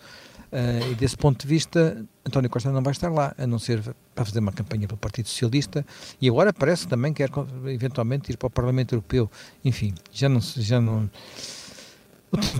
Uh, 0.52 0.92
e 0.92 0.94
desse 0.94 1.16
ponto 1.16 1.40
de 1.40 1.46
vista, 1.46 2.04
António 2.24 2.48
Costa 2.48 2.70
não 2.70 2.82
vai 2.82 2.92
estar 2.92 3.10
lá, 3.10 3.34
a 3.36 3.46
não 3.46 3.58
ser 3.58 3.82
para 4.14 4.24
fazer 4.24 4.38
uma 4.38 4.52
campanha 4.52 4.86
para 4.86 4.94
o 4.94 4.98
Partido 4.98 5.28
Socialista, 5.28 5.84
e 6.20 6.28
agora 6.28 6.52
parece 6.52 6.84
que 6.84 6.88
também 6.88 7.12
quer 7.12 7.30
eventualmente 7.66 8.30
ir 8.30 8.36
para 8.36 8.46
o 8.46 8.50
Parlamento 8.50 8.94
Europeu. 8.94 9.30
Enfim, 9.64 9.94
já 10.12 10.28
não. 10.28 10.40
Já 10.40 10.80
não 10.80 11.10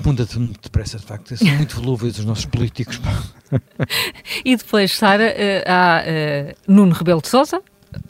muda 0.05 0.27
muito 0.37 0.61
depressa, 0.63 0.99
de 0.99 1.05
facto. 1.05 1.37
São 1.37 1.49
muito 1.49 1.77
volúveis 1.77 2.19
os 2.19 2.25
nossos 2.25 2.47
políticos. 2.47 3.01
e 4.45 4.57
depois, 4.57 4.93
Sara, 4.93 5.25
uh, 5.25 5.71
há 5.71 6.03
uh, 6.03 6.73
Nuno 6.73 6.93
Rebelo 6.93 7.21
de 7.21 7.29
Souza, 7.29 7.63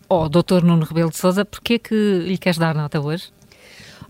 ou 0.09 0.29
Dr. 0.29 0.63
Nuno 0.63 0.85
Rebelo 0.85 1.11
de 1.11 1.17
Souza, 1.17 1.45
porquê 1.45 1.75
é 1.75 1.79
que 1.79 1.95
lhe 1.95 2.39
queres 2.39 2.59
dar 2.59 2.75
nota 2.75 3.01
hoje? 3.01 3.36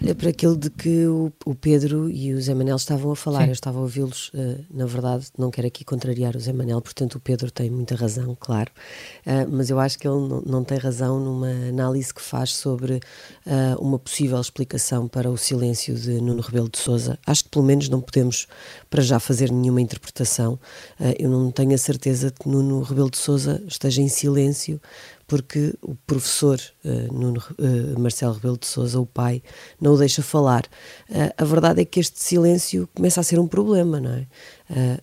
Olha, 0.03 0.15
para 0.15 0.29
aquilo 0.29 0.57
de 0.57 0.69
que 0.69 1.07
o, 1.07 1.33
o, 1.45 1.55
Pedro 1.55 2.11
e 2.11 2.35
o 2.35 2.41
Zé 2.41 2.55
Manel 2.55 2.77
estavam 2.77 3.13
a 3.13 3.17
falar, 3.17 3.43
Sim. 3.43 3.47
eu 3.47 3.53
estava 3.53 3.79
a 3.79 3.83
ouvi-los, 3.83 4.29
uh, 4.35 4.65
na 4.71 4.85
verdade, 4.85 5.29
não 5.39 5.51
quero 5.51 5.67
aqui 5.67 5.85
contrariar 5.85 6.37
o 6.37 6.41
Zé 6.41 6.53
Manel, 6.53 6.81
portanto 6.83 7.15
o 7.15 7.21
Pedro 7.21 7.51
tem 7.51 7.71
muita 7.71 7.95
razão, 7.95 8.37
claro, 8.39 8.71
uh, 9.27 9.51
mas 9.51 9.71
eu 9.71 9.81
acho 9.81 9.99
que 9.99 10.07
ele 10.07 10.17
não, 10.17 10.43
não, 10.43 10.65
tem 10.65 10.77
razão 10.77 11.19
numa 11.19 11.51
análise 11.69 12.13
que 12.13 12.21
faz 12.21 12.53
sobre 12.53 12.95
uh, 12.95 13.81
uma 13.81 13.99
possível 13.99 14.39
explicação 14.39 15.09
para 15.09 15.31
o 15.31 15.37
silêncio 15.39 15.95
de 15.95 16.21
Nuno 16.21 16.43
Rebelo 16.43 16.69
de 16.69 16.79
Sousa. 16.79 17.19
Acho 17.27 17.45
que 17.45 17.51
pelo 17.51 17.65
menos 17.65 17.89
não 17.89 18.01
podemos, 18.01 18.47
para 18.91 19.03
já, 19.03 19.19
fazer 19.19 19.51
nenhuma 19.51 19.81
interpretação. 19.81 20.59
eu 21.19 21.31
não 21.31 21.51
tenho 21.51 21.75
a 21.75 21.79
certeza 21.79 22.31
de 22.31 22.35
que 22.35 22.49
Nuno 22.49 22.83
Rebelo 22.83 23.11
de 23.11 23.17
Sousa 23.19 23.63
esteja 23.67 24.03
em 24.03 24.09
silêncio 24.09 24.81
porque 25.27 25.75
o 25.83 25.95
professor 26.07 26.61
uh, 26.85 27.13
Nuno, 27.13 27.43
uh, 27.59 27.99
Marcelo 27.99 28.35
Rebelo 28.35 28.57
de 28.57 28.67
Sousa, 28.67 29.01
o 29.01 29.07
pai, 29.07 29.43
não 29.81 29.95
o 29.95 29.99
deixa 29.99 30.23
falar. 30.23 30.65
Uh, 31.11 31.33
a 31.37 31.45
verdade 31.45 31.81
é 31.81 31.85
que 31.85 31.99
este 31.99 32.23
silêncio 32.23 32.89
começa 32.95 33.21
a 33.21 33.25
ser 33.25 33.41
um 33.41 33.49
problema, 33.49 34.01
não 34.01 34.13
é? 34.13 34.27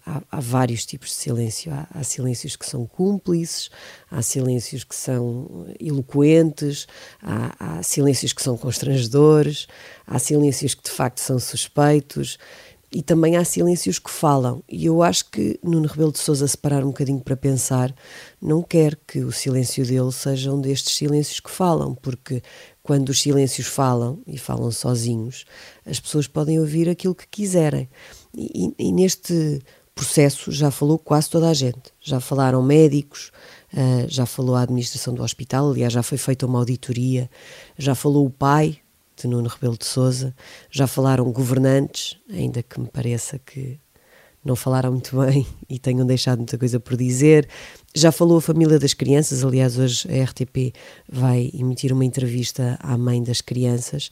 Há, 0.05 0.21
há, 0.29 0.39
vários 0.41 0.85
tipos 0.85 1.07
de 1.07 1.15
silêncio. 1.15 1.71
Há, 1.71 1.87
há, 1.93 2.03
silêncios 2.03 2.57
que 2.57 2.65
são 2.65 2.85
cúmplices, 2.85 3.69
há 4.11 4.21
silêncios 4.21 4.83
que 4.83 4.95
são 4.95 5.67
eloquentes, 5.79 6.85
há, 7.21 7.77
há 7.77 7.83
silêncios 7.83 8.33
que 8.33 8.43
são 8.43 8.57
constrangedores, 8.57 9.67
há 10.05 10.19
silêncios 10.19 10.73
que 10.73 10.83
de 10.83 10.91
facto 10.91 11.19
são 11.19 11.39
suspeitos 11.39 12.37
e 12.93 13.01
também 13.01 13.35
há 13.35 13.43
silêncios 13.43 13.97
que 13.97 14.11
falam. 14.11 14.63
E 14.69 14.85
eu 14.85 15.01
acho 15.01 15.29
que 15.31 15.59
Nuno 15.63 15.87
Rebelo 15.87 16.11
de 16.11 16.19
Sousa 16.19 16.47
se 16.47 16.57
parar 16.57 16.83
um 16.83 16.89
bocadinho 16.89 17.19
para 17.19 17.35
pensar, 17.35 17.93
não 18.39 18.61
quer 18.61 18.95
que 19.07 19.19
o 19.19 19.31
silêncio 19.31 19.83
dele 19.83 20.11
seja 20.11 20.53
um 20.53 20.61
destes 20.61 20.95
silêncios 20.95 21.39
que 21.39 21.49
falam, 21.49 21.95
porque 21.95 22.43
quando 22.83 23.09
os 23.09 23.19
silêncios 23.19 23.65
falam 23.65 24.21
e 24.27 24.37
falam 24.37 24.69
sozinhos, 24.69 25.43
as 25.85 25.99
pessoas 25.99 26.27
podem 26.27 26.59
ouvir 26.59 26.87
aquilo 26.87 27.15
que 27.15 27.27
quiserem. 27.27 27.89
E, 28.35 28.71
e 28.77 28.91
neste 28.91 29.59
processo 29.95 30.51
já 30.51 30.69
falou 30.69 30.99
quase 30.99 31.29
toda 31.29 31.49
a 31.49 31.53
gente. 31.53 31.91
Já 31.99 32.19
falaram 32.19 32.61
médicos, 32.61 33.31
uh, 33.73 34.07
já 34.07 34.27
falou 34.27 34.55
a 34.55 34.61
administração 34.61 35.15
do 35.15 35.23
hospital, 35.23 35.71
aliás, 35.71 35.93
já 35.93 36.03
foi 36.03 36.17
feita 36.17 36.45
uma 36.45 36.59
auditoria, 36.59 37.29
já 37.77 37.95
falou 37.95 38.25
o 38.25 38.29
pai, 38.29 38.77
de 39.15 39.27
Nuno 39.27 39.47
Rebelo 39.49 39.77
de 39.77 39.85
Sousa. 39.85 40.35
Já 40.69 40.87
falaram 40.87 41.31
governantes, 41.31 42.17
ainda 42.29 42.61
que 42.63 42.79
me 42.79 42.87
pareça 42.87 43.39
que 43.39 43.79
não 44.43 44.55
falaram 44.55 44.91
muito 44.91 45.17
bem 45.25 45.45
e 45.69 45.79
tenham 45.79 46.05
deixado 46.05 46.39
muita 46.39 46.57
coisa 46.57 46.79
por 46.79 46.97
dizer. 46.97 47.47
Já 47.95 48.11
falou 48.11 48.37
a 48.37 48.41
família 48.41 48.77
das 48.77 48.93
crianças, 48.93 49.43
aliás, 49.43 49.77
hoje 49.77 50.07
a 50.09 50.23
RTP 50.23 50.73
vai 51.09 51.49
emitir 51.53 51.93
uma 51.93 52.05
entrevista 52.05 52.77
à 52.81 52.97
mãe 52.97 53.23
das 53.23 53.41
crianças. 53.41 54.09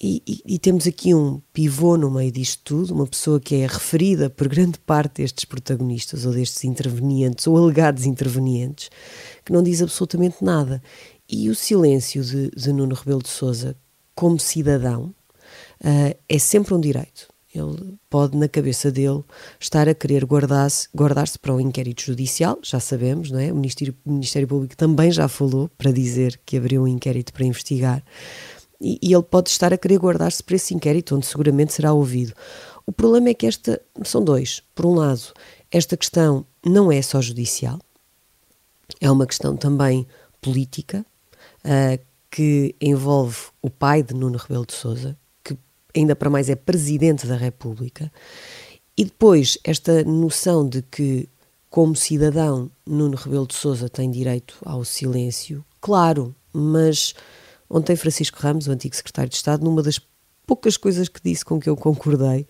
E, 0.00 0.22
e, 0.26 0.42
e, 0.54 0.58
temos 0.58 0.86
aqui 0.86 1.14
um 1.14 1.40
pivô 1.52 1.96
no 1.96 2.10
meio 2.10 2.30
disto 2.30 2.60
tudo, 2.64 2.92
uma 2.92 3.06
pessoa 3.06 3.40
que 3.40 3.54
é 3.54 3.66
referida 3.66 4.28
por 4.28 4.48
grande 4.48 4.78
parte 4.80 5.22
destes 5.22 5.44
protagonistas 5.44 6.26
ou 6.26 6.32
destes 6.32 6.64
intervenientes 6.64 7.46
ou 7.46 7.56
alegados 7.56 8.04
intervenientes, 8.04 8.90
que 9.44 9.52
não 9.52 9.62
diz 9.62 9.80
absolutamente 9.80 10.42
nada. 10.42 10.82
E 11.28 11.48
o 11.48 11.54
silêncio 11.54 12.22
de, 12.22 12.50
de 12.50 12.72
Nuno 12.72 12.94
Rebelo 12.94 13.22
de 13.22 13.28
Sousa, 13.28 13.76
como 14.14 14.38
cidadão, 14.38 15.14
uh, 15.80 16.16
é 16.28 16.38
sempre 16.38 16.74
um 16.74 16.80
direito. 16.80 17.28
Ele 17.54 17.96
pode, 18.10 18.36
na 18.36 18.48
cabeça 18.48 18.90
dele, 18.90 19.22
estar 19.60 19.88
a 19.88 19.94
querer 19.94 20.24
guardar-se 20.24 20.88
guardar 20.92 21.28
para 21.40 21.54
o 21.54 21.60
inquérito 21.60 22.02
judicial, 22.02 22.58
já 22.62 22.80
sabemos, 22.80 23.30
não 23.30 23.38
é? 23.38 23.52
O 23.52 23.54
Ministério, 23.54 23.94
o 24.04 24.12
Ministério 24.12 24.48
Público 24.48 24.76
também 24.76 25.12
já 25.12 25.28
falou 25.28 25.70
para 25.78 25.92
dizer 25.92 26.40
que 26.44 26.56
abriu 26.56 26.82
um 26.82 26.88
inquérito 26.88 27.32
para 27.32 27.44
investigar. 27.44 28.02
E, 28.80 28.98
e 29.00 29.14
ele 29.14 29.22
pode 29.22 29.50
estar 29.50 29.72
a 29.72 29.78
querer 29.78 29.98
guardar-se 29.98 30.42
para 30.42 30.56
esse 30.56 30.74
inquérito, 30.74 31.14
onde 31.14 31.26
seguramente 31.26 31.72
será 31.72 31.92
ouvido. 31.92 32.34
O 32.84 32.92
problema 32.92 33.28
é 33.28 33.34
que 33.34 33.46
esta. 33.46 33.80
São 34.02 34.22
dois. 34.22 34.60
Por 34.74 34.86
um 34.86 34.94
lado, 34.94 35.32
esta 35.70 35.96
questão 35.96 36.44
não 36.66 36.90
é 36.90 37.00
só 37.00 37.20
judicial, 37.20 37.78
é 39.00 39.10
uma 39.10 39.26
questão 39.26 39.56
também 39.56 40.06
política. 40.40 41.06
Uh, 41.64 42.02
que 42.34 42.74
envolve 42.80 43.36
o 43.62 43.70
pai 43.70 44.02
de 44.02 44.12
Nuno 44.12 44.38
Rebelo 44.38 44.66
de 44.66 44.72
Sousa, 44.72 45.16
que 45.44 45.56
ainda 45.94 46.16
para 46.16 46.28
mais 46.28 46.50
é 46.50 46.56
presidente 46.56 47.28
da 47.28 47.36
República, 47.36 48.12
e 48.96 49.04
depois 49.04 49.56
esta 49.62 50.02
noção 50.02 50.68
de 50.68 50.82
que, 50.82 51.28
como 51.70 51.94
cidadão, 51.94 52.68
Nuno 52.84 53.16
Rebelo 53.16 53.46
de 53.46 53.54
Sousa 53.54 53.88
tem 53.88 54.10
direito 54.10 54.56
ao 54.64 54.84
silêncio, 54.84 55.64
claro, 55.80 56.34
mas 56.52 57.14
ontem 57.70 57.94
Francisco 57.94 58.40
Ramos, 58.40 58.66
o 58.66 58.72
antigo 58.72 58.96
secretário 58.96 59.30
de 59.30 59.36
Estado, 59.36 59.62
numa 59.62 59.80
das 59.80 60.00
poucas 60.44 60.76
coisas 60.76 61.08
que 61.08 61.20
disse 61.22 61.44
com 61.44 61.60
que 61.60 61.70
eu 61.70 61.76
concordei, 61.76 62.48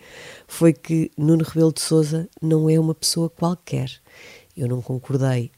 foi 0.48 0.72
que 0.72 1.10
Nuno 1.14 1.44
Rebelo 1.44 1.74
de 1.74 1.82
Sousa 1.82 2.26
não 2.40 2.70
é 2.70 2.80
uma 2.80 2.94
pessoa 2.94 3.28
qualquer. 3.28 3.92
Eu 4.56 4.66
não 4.66 4.80
concordei 4.80 5.50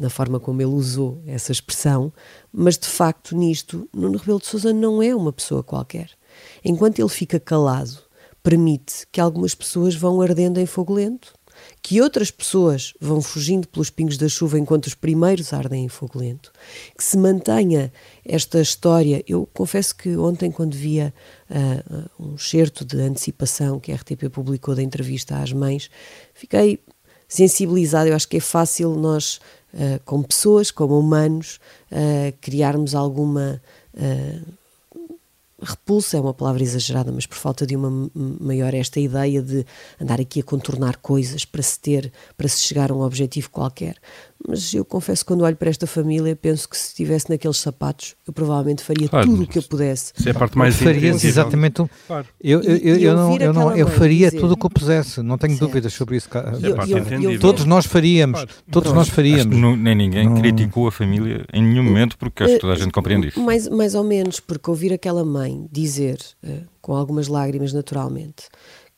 na 0.00 0.08
forma 0.08 0.40
como 0.40 0.62
ele 0.62 0.70
usou 0.70 1.22
essa 1.26 1.52
expressão, 1.52 2.12
mas 2.52 2.78
de 2.78 2.86
facto 2.86 3.36
nisto 3.36 3.88
Nuno 3.94 4.18
Rebelo 4.18 4.40
de 4.40 4.46
Sousa 4.46 4.72
não 4.72 5.02
é 5.02 5.14
uma 5.14 5.32
pessoa 5.32 5.62
qualquer. 5.62 6.10
Enquanto 6.64 6.98
ele 6.98 7.08
fica 7.08 7.38
calado, 7.38 7.98
permite 8.42 9.06
que 9.10 9.20
algumas 9.20 9.54
pessoas 9.54 9.94
vão 9.94 10.20
ardendo 10.20 10.60
em 10.60 10.66
fogo 10.66 10.94
lento, 10.94 11.34
que 11.82 12.00
outras 12.00 12.30
pessoas 12.30 12.92
vão 13.00 13.20
fugindo 13.20 13.66
pelos 13.68 13.90
pingos 13.90 14.16
da 14.16 14.28
chuva 14.28 14.58
enquanto 14.58 14.86
os 14.86 14.94
primeiros 14.94 15.52
ardem 15.52 15.84
em 15.84 15.88
fogo 15.88 16.18
lento, 16.18 16.52
que 16.96 17.02
se 17.02 17.16
mantenha 17.16 17.92
esta 18.24 18.60
história. 18.60 19.22
Eu 19.26 19.48
confesso 19.52 19.94
que 19.96 20.16
ontem, 20.16 20.50
quando 20.50 20.74
via 20.74 21.14
uh, 21.50 22.24
um 22.24 22.38
certo 22.38 22.84
de 22.84 23.00
antecipação 23.00 23.80
que 23.80 23.92
a 23.92 23.96
RTP 23.96 24.28
publicou 24.30 24.74
da 24.74 24.82
entrevista 24.82 25.38
às 25.38 25.52
mães, 25.52 25.90
fiquei 26.34 26.78
sensibilizado. 27.28 28.08
Eu 28.08 28.16
acho 28.16 28.28
que 28.28 28.36
é 28.36 28.40
fácil 28.40 28.94
nós 28.94 29.40
uh, 29.76 30.00
como 30.04 30.26
pessoas, 30.26 30.70
como 30.70 30.98
humanos, 30.98 31.60
uh, 31.92 32.36
criarmos 32.40 32.94
alguma 32.94 33.60
uh, 33.94 34.56
repulsa, 35.60 36.16
é 36.16 36.20
uma 36.20 36.34
palavra 36.34 36.62
exagerada, 36.62 37.10
mas 37.10 37.26
por 37.26 37.36
falta 37.36 37.66
de 37.66 37.76
uma 37.76 38.10
maior 38.14 38.74
esta 38.74 39.00
ideia 39.00 39.40
de 39.40 39.64
andar 40.00 40.20
aqui 40.20 40.40
a 40.40 40.42
contornar 40.42 40.96
coisas 40.98 41.44
para 41.44 41.62
se 41.62 41.78
ter, 41.80 42.12
para 42.36 42.48
se 42.48 42.60
chegar 42.60 42.90
a 42.90 42.94
um 42.94 43.00
objetivo 43.00 43.50
qualquer. 43.50 43.96
Mas 44.46 44.72
eu 44.74 44.84
confesso 44.84 45.24
que 45.24 45.28
quando 45.28 45.42
olho 45.42 45.56
para 45.56 45.70
esta 45.70 45.86
família, 45.86 46.36
penso 46.36 46.68
que 46.68 46.76
se 46.76 46.88
estivesse 46.88 47.30
naqueles 47.30 47.56
sapatos, 47.56 48.14
eu 48.26 48.32
provavelmente 48.32 48.82
faria 48.82 49.08
claro, 49.08 49.26
tudo 49.26 49.42
o 49.42 49.46
que 49.46 49.58
eu 49.58 49.62
pudesse. 49.62 50.12
Isso 50.16 50.28
é 50.28 50.32
a 50.32 50.34
parte 50.34 50.56
mais 50.56 50.76
Farias 50.76 51.24
exatamente. 51.24 51.82
Um... 51.82 51.88
Claro. 52.06 52.26
Eu, 52.40 52.62
eu, 52.62 52.76
eu, 52.76 52.96
eu, 52.96 53.14
não, 53.14 53.36
eu, 53.36 53.52
não, 53.52 53.76
eu 53.76 53.88
faria 53.88 54.28
dizer... 54.28 54.40
tudo 54.40 54.52
o 54.52 54.56
que 54.56 54.66
eu 54.66 54.70
pusesse, 54.70 55.22
não 55.22 55.38
tenho 55.38 55.54
certo. 55.54 55.68
dúvidas 55.68 55.92
sobre 55.92 56.16
isso. 56.16 56.28
É 56.32 57.38
todos 57.38 57.64
nós 57.64 57.86
faríamos, 57.86 58.40
claro. 58.40 58.54
todos 58.70 58.92
nós 58.92 59.08
faríamos. 59.08 59.56
Não, 59.56 59.76
nem 59.76 59.94
ninguém 59.94 60.26
não... 60.26 60.36
criticou 60.36 60.86
a 60.86 60.92
família 60.92 61.44
em 61.52 61.62
nenhum 61.62 61.84
momento, 61.84 62.16
porque 62.18 62.42
acho 62.42 62.54
que 62.54 62.60
toda 62.60 62.74
a 62.74 62.76
gente 62.76 62.92
compreende 62.92 63.28
isso. 63.28 63.40
Mais, 63.40 63.68
mais 63.68 63.94
ou 63.94 64.04
menos, 64.04 64.38
porque 64.40 64.70
ouvir 64.70 64.92
aquela 64.92 65.24
mãe 65.24 65.66
dizer, 65.72 66.18
uh, 66.44 66.62
com 66.80 66.94
algumas 66.94 67.28
lágrimas 67.28 67.72
naturalmente, 67.72 68.44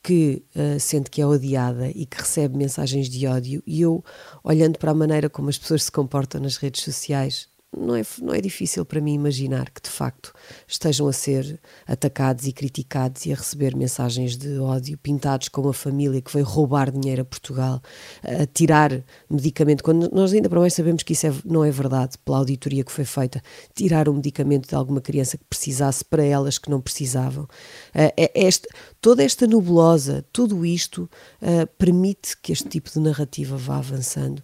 que 0.08 0.42
uh, 0.56 0.80
sente 0.80 1.10
que 1.10 1.20
é 1.20 1.26
odiada 1.26 1.90
e 1.90 2.06
que 2.06 2.16
recebe 2.16 2.56
mensagens 2.56 3.10
de 3.10 3.26
ódio, 3.26 3.62
e 3.66 3.82
eu, 3.82 4.02
olhando 4.42 4.78
para 4.78 4.92
a 4.92 4.94
maneira 4.94 5.28
como 5.28 5.50
as 5.50 5.58
pessoas 5.58 5.84
se 5.84 5.92
comportam 5.92 6.40
nas 6.40 6.56
redes 6.56 6.82
sociais, 6.82 7.46
não 7.76 7.94
é, 7.94 8.02
não 8.20 8.32
é 8.32 8.40
difícil 8.40 8.84
para 8.84 9.00
mim 9.00 9.12
imaginar 9.12 9.70
que 9.70 9.82
de 9.82 9.90
facto 9.90 10.32
estejam 10.66 11.06
a 11.06 11.12
ser 11.12 11.60
atacados 11.86 12.46
e 12.46 12.52
criticados 12.52 13.26
e 13.26 13.32
a 13.32 13.36
receber 13.36 13.76
mensagens 13.76 14.36
de 14.36 14.58
ódio, 14.58 14.96
pintados 14.96 15.48
como 15.48 15.68
a 15.68 15.74
família 15.74 16.22
que 16.22 16.32
veio 16.32 16.46
roubar 16.46 16.90
dinheiro 16.90 17.22
a 17.22 17.24
Portugal, 17.24 17.82
a 18.22 18.46
tirar 18.46 19.04
medicamento, 19.28 19.84
quando 19.84 20.10
nós 20.12 20.32
ainda 20.32 20.48
para 20.48 20.60
mais 20.60 20.72
sabemos 20.72 21.02
que 21.02 21.12
isso 21.12 21.26
é, 21.26 21.32
não 21.44 21.62
é 21.62 21.70
verdade, 21.70 22.16
pela 22.24 22.38
auditoria 22.38 22.82
que 22.82 22.92
foi 22.92 23.04
feita, 23.04 23.42
tirar 23.74 24.08
um 24.08 24.14
medicamento 24.14 24.68
de 24.68 24.74
alguma 24.74 25.00
criança 25.00 25.36
que 25.36 25.44
precisasse 25.44 26.04
para 26.04 26.24
elas 26.24 26.56
que 26.56 26.70
não 26.70 26.80
precisavam. 26.80 27.44
Uh, 27.44 28.28
este, 28.34 28.66
toda 29.00 29.22
esta 29.22 29.46
nebulosa, 29.46 30.24
tudo 30.32 30.64
isto 30.64 31.08
uh, 31.42 31.66
permite 31.76 32.36
que 32.40 32.52
este 32.52 32.68
tipo 32.68 32.90
de 32.90 32.98
narrativa 32.98 33.56
vá 33.56 33.76
avançando 33.76 34.42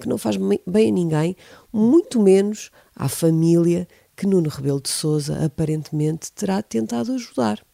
que 0.00 0.08
não 0.08 0.18
faz 0.18 0.36
bem 0.36 0.88
a 0.88 0.92
ninguém, 0.92 1.36
muito 1.72 2.20
menos 2.20 2.70
à 2.94 3.08
família 3.08 3.86
que 4.16 4.26
Nuno 4.26 4.48
Rebelo 4.48 4.80
de 4.80 4.88
Sousa 4.88 5.44
aparentemente 5.44 6.30
terá 6.32 6.62
tentado 6.62 7.12
ajudar. 7.12 7.64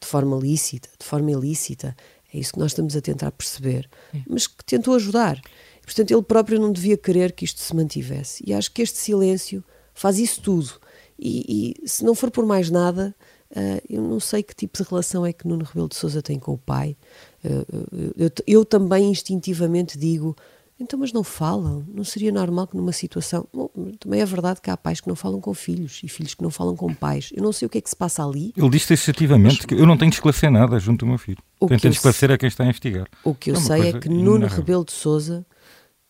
De 0.00 0.06
forma 0.06 0.36
lícita, 0.36 0.88
de 0.98 1.04
forma 1.04 1.30
ilícita. 1.30 1.96
É 2.32 2.38
isso 2.38 2.52
que 2.52 2.58
nós 2.58 2.72
estamos 2.72 2.96
a 2.96 3.00
tentar 3.00 3.32
perceber. 3.32 3.88
Mas 4.28 4.46
que 4.46 4.64
tentou 4.64 4.94
ajudar. 4.94 5.40
Portanto, 5.82 6.10
ele 6.10 6.22
próprio 6.22 6.60
não 6.60 6.70
devia 6.70 6.96
querer 6.96 7.32
que 7.32 7.44
isto 7.44 7.60
se 7.60 7.74
mantivesse. 7.74 8.44
E 8.46 8.52
acho 8.52 8.70
que 8.70 8.82
este 8.82 8.98
silêncio 8.98 9.64
faz 9.94 10.18
isso 10.18 10.42
tudo. 10.42 10.78
E, 11.18 11.74
e 11.82 11.88
se 11.88 12.04
não 12.04 12.14
for 12.14 12.30
por 12.30 12.44
mais 12.44 12.70
nada, 12.70 13.14
uh, 13.50 13.82
eu 13.88 14.02
não 14.02 14.20
sei 14.20 14.42
que 14.42 14.54
tipo 14.54 14.80
de 14.80 14.88
relação 14.88 15.24
é 15.24 15.32
que 15.32 15.48
Nuno 15.48 15.64
Rebelo 15.64 15.88
de 15.88 15.96
Sousa 15.96 16.22
tem 16.22 16.38
com 16.38 16.52
o 16.52 16.58
pai. 16.58 16.96
Uh, 17.42 18.12
eu, 18.16 18.30
eu 18.46 18.64
também 18.64 19.10
instintivamente 19.10 19.98
digo 19.98 20.36
então, 20.80 20.98
mas 20.98 21.12
não 21.12 21.24
falam? 21.24 21.84
Não 21.92 22.04
seria 22.04 22.30
normal 22.30 22.68
que 22.68 22.76
numa 22.76 22.92
situação. 22.92 23.48
Bom, 23.52 23.68
também 23.98 24.20
é 24.20 24.24
verdade 24.24 24.60
que 24.60 24.70
há 24.70 24.76
pais 24.76 25.00
que 25.00 25.08
não 25.08 25.16
falam 25.16 25.40
com 25.40 25.52
filhos 25.52 26.00
e 26.04 26.08
filhos 26.08 26.34
que 26.34 26.42
não 26.42 26.50
falam 26.50 26.76
com 26.76 26.94
pais. 26.94 27.30
Eu 27.34 27.42
não 27.42 27.52
sei 27.52 27.66
o 27.66 27.68
que 27.68 27.78
é 27.78 27.80
que 27.80 27.90
se 27.90 27.96
passa 27.96 28.24
ali. 28.24 28.52
Ele 28.56 28.70
disse 28.70 28.88
taxativamente 28.88 29.66
que 29.66 29.74
eu 29.74 29.86
não 29.86 29.96
tenho 29.96 30.10
de 30.10 30.16
esclarecer 30.16 30.50
nada 30.50 30.78
junto 30.78 31.04
do 31.04 31.08
meu 31.08 31.18
filho. 31.18 31.38
O 31.58 31.66
quem 31.66 31.78
tem 31.78 31.90
de 31.90 31.96
esclarecer 31.96 32.30
é 32.30 32.38
quem 32.38 32.46
está 32.46 32.62
a 32.62 32.66
investigar. 32.66 33.08
O 33.24 33.34
que 33.34 33.50
eu 33.50 33.56
é 33.56 33.60
sei 33.60 33.88
é 33.88 33.92
que 33.98 34.08
Nuno 34.08 34.46
Rebelo 34.46 34.84
de 34.84 34.92
Souza 34.92 35.44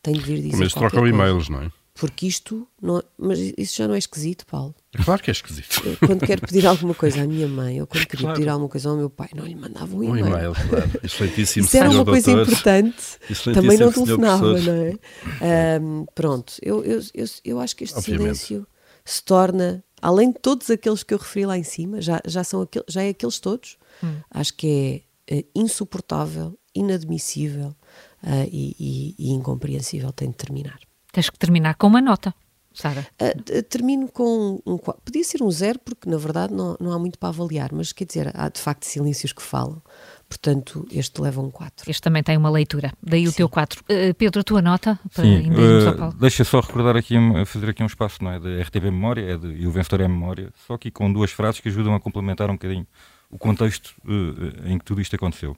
tem 0.02 0.14
de 0.14 0.20
vir 0.20 0.42
dizer. 0.42 0.56
Mas 0.58 0.74
trocam 0.74 1.06
e-mails, 1.06 1.48
não 1.48 1.62
é? 1.62 1.70
Porque 1.98 2.26
isto 2.28 2.66
não, 2.80 3.02
mas 3.18 3.40
isso 3.58 3.76
já 3.76 3.88
não 3.88 3.96
é 3.96 3.98
esquisito, 3.98 4.46
Paulo. 4.46 4.72
Claro 5.04 5.20
que 5.20 5.30
é 5.30 5.32
esquisito. 5.32 5.82
quando 5.98 6.24
quero 6.24 6.42
pedir 6.46 6.64
alguma 6.64 6.94
coisa 6.94 7.22
à 7.22 7.26
minha 7.26 7.48
mãe 7.48 7.80
ou 7.80 7.88
quando 7.88 8.06
queria 8.06 8.22
claro. 8.22 8.38
pedir 8.38 8.48
alguma 8.48 8.68
coisa 8.68 8.88
ao 8.88 8.96
meu 8.96 9.10
pai, 9.10 9.28
não 9.34 9.44
lhe 9.44 9.56
mandava 9.56 9.96
um 9.96 10.04
e-mail. 10.04 10.24
Um 10.24 10.28
e-mail, 10.28 10.52
claro. 10.54 10.90
Excelentíssimo 11.02 11.66
Isso 11.66 11.76
era 11.76 11.90
uma 11.90 12.04
coisa 12.04 12.32
doutor. 12.32 12.52
importante. 12.52 12.96
Também 13.52 13.78
não 13.78 13.92
telefonava, 13.92 14.60
não 14.60 14.72
é? 14.74 15.80
Um, 15.80 16.06
pronto, 16.14 16.54
eu, 16.62 16.84
eu, 16.84 17.00
eu, 17.12 17.26
eu 17.44 17.60
acho 17.60 17.74
que 17.74 17.82
este 17.82 17.98
Obviamente. 17.98 18.38
silêncio 18.38 18.66
se 19.04 19.20
torna, 19.24 19.82
além 20.00 20.30
de 20.30 20.38
todos 20.38 20.70
aqueles 20.70 21.02
que 21.02 21.12
eu 21.12 21.18
referi 21.18 21.46
lá 21.46 21.58
em 21.58 21.64
cima, 21.64 22.00
já, 22.00 22.20
já, 22.24 22.44
são 22.44 22.62
aquel, 22.62 22.84
já 22.88 23.02
é 23.02 23.08
aqueles 23.08 23.40
todos, 23.40 23.76
hum. 24.04 24.20
acho 24.30 24.54
que 24.54 25.02
é, 25.26 25.38
é 25.38 25.44
insuportável, 25.52 26.56
inadmissível 26.72 27.74
uh, 28.22 28.48
e, 28.52 28.76
e, 28.78 29.14
e 29.18 29.30
incompreensível. 29.32 30.12
Tem 30.12 30.30
de 30.30 30.36
terminar. 30.36 30.78
Tens 31.12 31.30
que 31.30 31.38
terminar 31.38 31.74
com 31.76 31.86
uma 31.86 32.00
nota. 32.00 32.34
Sara? 32.78 33.04
Uh, 33.20 33.62
termino 33.64 34.08
com 34.08 34.60
um, 34.64 34.78
Podia 34.78 35.24
ser 35.24 35.42
um 35.42 35.50
zero, 35.50 35.80
porque 35.80 36.08
na 36.08 36.16
verdade 36.16 36.54
não, 36.54 36.76
não 36.80 36.92
há 36.92 36.98
muito 36.98 37.18
para 37.18 37.30
avaliar, 37.30 37.70
mas 37.72 37.92
quer 37.92 38.04
dizer, 38.04 38.30
há 38.34 38.48
de 38.48 38.60
facto 38.60 38.84
silêncios 38.84 39.32
que 39.32 39.42
falam. 39.42 39.82
Portanto, 40.28 40.86
este 40.92 41.20
leva 41.20 41.40
um 41.40 41.50
4. 41.50 41.90
Este 41.90 42.02
também 42.02 42.22
tem 42.22 42.36
uma 42.36 42.50
leitura, 42.50 42.92
daí 43.02 43.22
Sim. 43.22 43.28
o 43.28 43.32
teu 43.32 43.48
4. 43.48 43.80
Uh, 43.82 44.14
Pedro, 44.14 44.40
a 44.40 44.44
tua 44.44 44.62
nota? 44.62 44.98
Para 45.12 45.24
Sim, 45.24 45.50
uh, 45.50 46.12
deixa 46.20 46.44
só 46.44 46.60
recordar 46.60 46.96
aqui, 46.96 47.14
fazer 47.46 47.70
aqui 47.70 47.82
um 47.82 47.86
espaço, 47.86 48.22
não 48.22 48.30
é? 48.30 48.38
De 48.38 48.60
RTV 48.60 48.90
Memória 48.90 49.32
é 49.32 49.36
de, 49.36 49.48
e 49.48 49.66
o 49.66 49.70
vencedor 49.72 50.02
é 50.02 50.08
Memória, 50.08 50.52
só 50.66 50.74
aqui 50.74 50.90
com 50.90 51.12
duas 51.12 51.32
frases 51.32 51.60
que 51.60 51.68
ajudam 51.68 51.94
a 51.94 52.00
complementar 52.00 52.48
um 52.48 52.54
bocadinho 52.54 52.86
o 53.30 53.38
contexto 53.38 53.94
uh, 54.04 54.68
em 54.68 54.78
que 54.78 54.84
tudo 54.84 55.00
isto 55.00 55.16
aconteceu. 55.16 55.56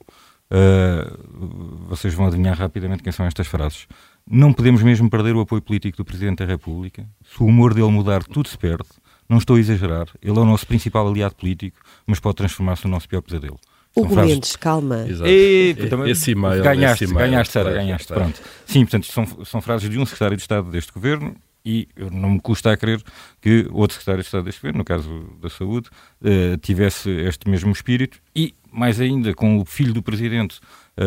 vocês 1.89 2.15
vão 2.15 2.27
adivinhar 2.27 2.57
rapidamente 2.57 3.03
quem 3.03 3.13
são 3.13 3.27
estas 3.27 3.47
frases. 3.47 3.87
Não 4.29 4.53
podemos 4.53 4.83
mesmo 4.83 5.11
perder 5.11 5.35
o 5.35 5.41
apoio 5.41 5.63
político 5.63 5.97
do 5.97 6.05
Presidente 6.05 6.39
da 6.39 6.45
República. 6.45 7.07
Se 7.25 7.43
o 7.43 7.47
humor 7.47 7.75
dele 7.75 7.91
mudar, 7.91 8.23
tudo 8.25 8.49
se 8.49 8.57
perde. 8.57 8.89
Não 9.29 9.39
estou 9.39 9.57
a 9.57 9.61
exagerar. 9.61 10.09
Ele 10.21 10.37
é 10.37 10.41
o 10.41 10.45
nosso 10.45 10.67
principal 10.67 11.07
aliado 11.07 11.35
político, 11.35 11.79
mas 12.07 12.19
pode 12.19 12.37
transformar-se 12.37 12.85
no 12.85 12.91
nosso 12.91 13.09
pior 13.09 13.23
pesadelo. 13.23 13.59
Hugo 13.95 14.15
frases... 14.15 14.35
Mendes, 14.35 14.57
calma. 14.57 15.07
E, 15.25 15.75
esse 16.09 16.33
e-mail, 16.33 16.63
ganhaste, 16.63 17.05
esse 17.05 17.15
ganhaste, 17.15 17.53
Sara, 17.53 17.73
ganhaste. 17.73 18.07
Pronto. 18.07 18.41
Sim, 18.65 18.81
portanto, 18.85 19.07
são, 19.07 19.45
são 19.45 19.61
frases 19.61 19.91
de 19.91 19.99
um 19.99 20.07
secretário 20.07 20.37
de 20.37 20.43
Estado 20.43 20.71
deste 20.71 20.93
governo 20.93 21.35
e 21.65 21.89
não 22.11 22.31
me 22.31 22.41
custa 22.41 22.73
a 22.73 22.77
crer 22.77 23.03
que 23.41 23.67
outro 23.71 23.95
secretário 23.95 24.23
de 24.23 24.27
Estado 24.27 24.45
deste 24.45 24.61
governo, 24.61 24.79
no 24.79 24.85
caso 24.85 25.37
da 25.41 25.51
Saúde, 25.51 25.89
uh, 26.23 26.57
tivesse 26.59 27.11
este 27.11 27.51
mesmo 27.51 27.73
espírito 27.73 28.21
e, 28.35 28.55
mais 28.73 29.01
ainda, 29.01 29.35
com 29.35 29.59
o 29.59 29.65
filho 29.65 29.93
do 29.93 30.03
Presidente 30.03 30.61
uh, 30.97 31.03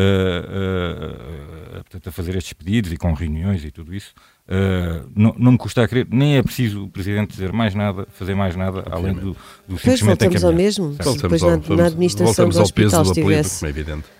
uh, 1.76 2.08
a 2.08 2.12
fazer 2.12 2.36
estes 2.36 2.52
pedidos 2.52 2.92
e 2.92 2.96
com 2.96 3.12
reuniões 3.12 3.64
e 3.64 3.70
tudo 3.70 3.94
isso, 3.94 4.14
Uh, 4.46 5.08
não, 5.16 5.34
não, 5.38 5.52
me 5.52 5.58
custa 5.58 5.82
a 5.82 5.88
crer, 5.88 6.06
nem 6.10 6.36
é 6.36 6.42
preciso 6.42 6.84
o 6.84 6.88
Presidente 6.90 7.30
dizer 7.30 7.50
mais 7.50 7.74
nada, 7.74 8.06
fazer 8.12 8.34
mais 8.34 8.54
nada, 8.54 8.80
Obviamente. 8.80 8.92
além 8.92 9.14
do, 9.14 9.36
do 9.66 9.78
simplesmente 9.78 9.78
Pois 9.78 10.00
voltamos 10.02 10.44
ao 10.44 10.52
mesmo, 10.52 10.96
se 11.02 11.16
depois 11.16 11.40
na, 11.40 11.56
na, 11.76 11.86
administração 11.86 12.48
do 12.50 12.60
hospital 12.60 13.02
estivesse... 13.04 13.66
É 13.66 13.72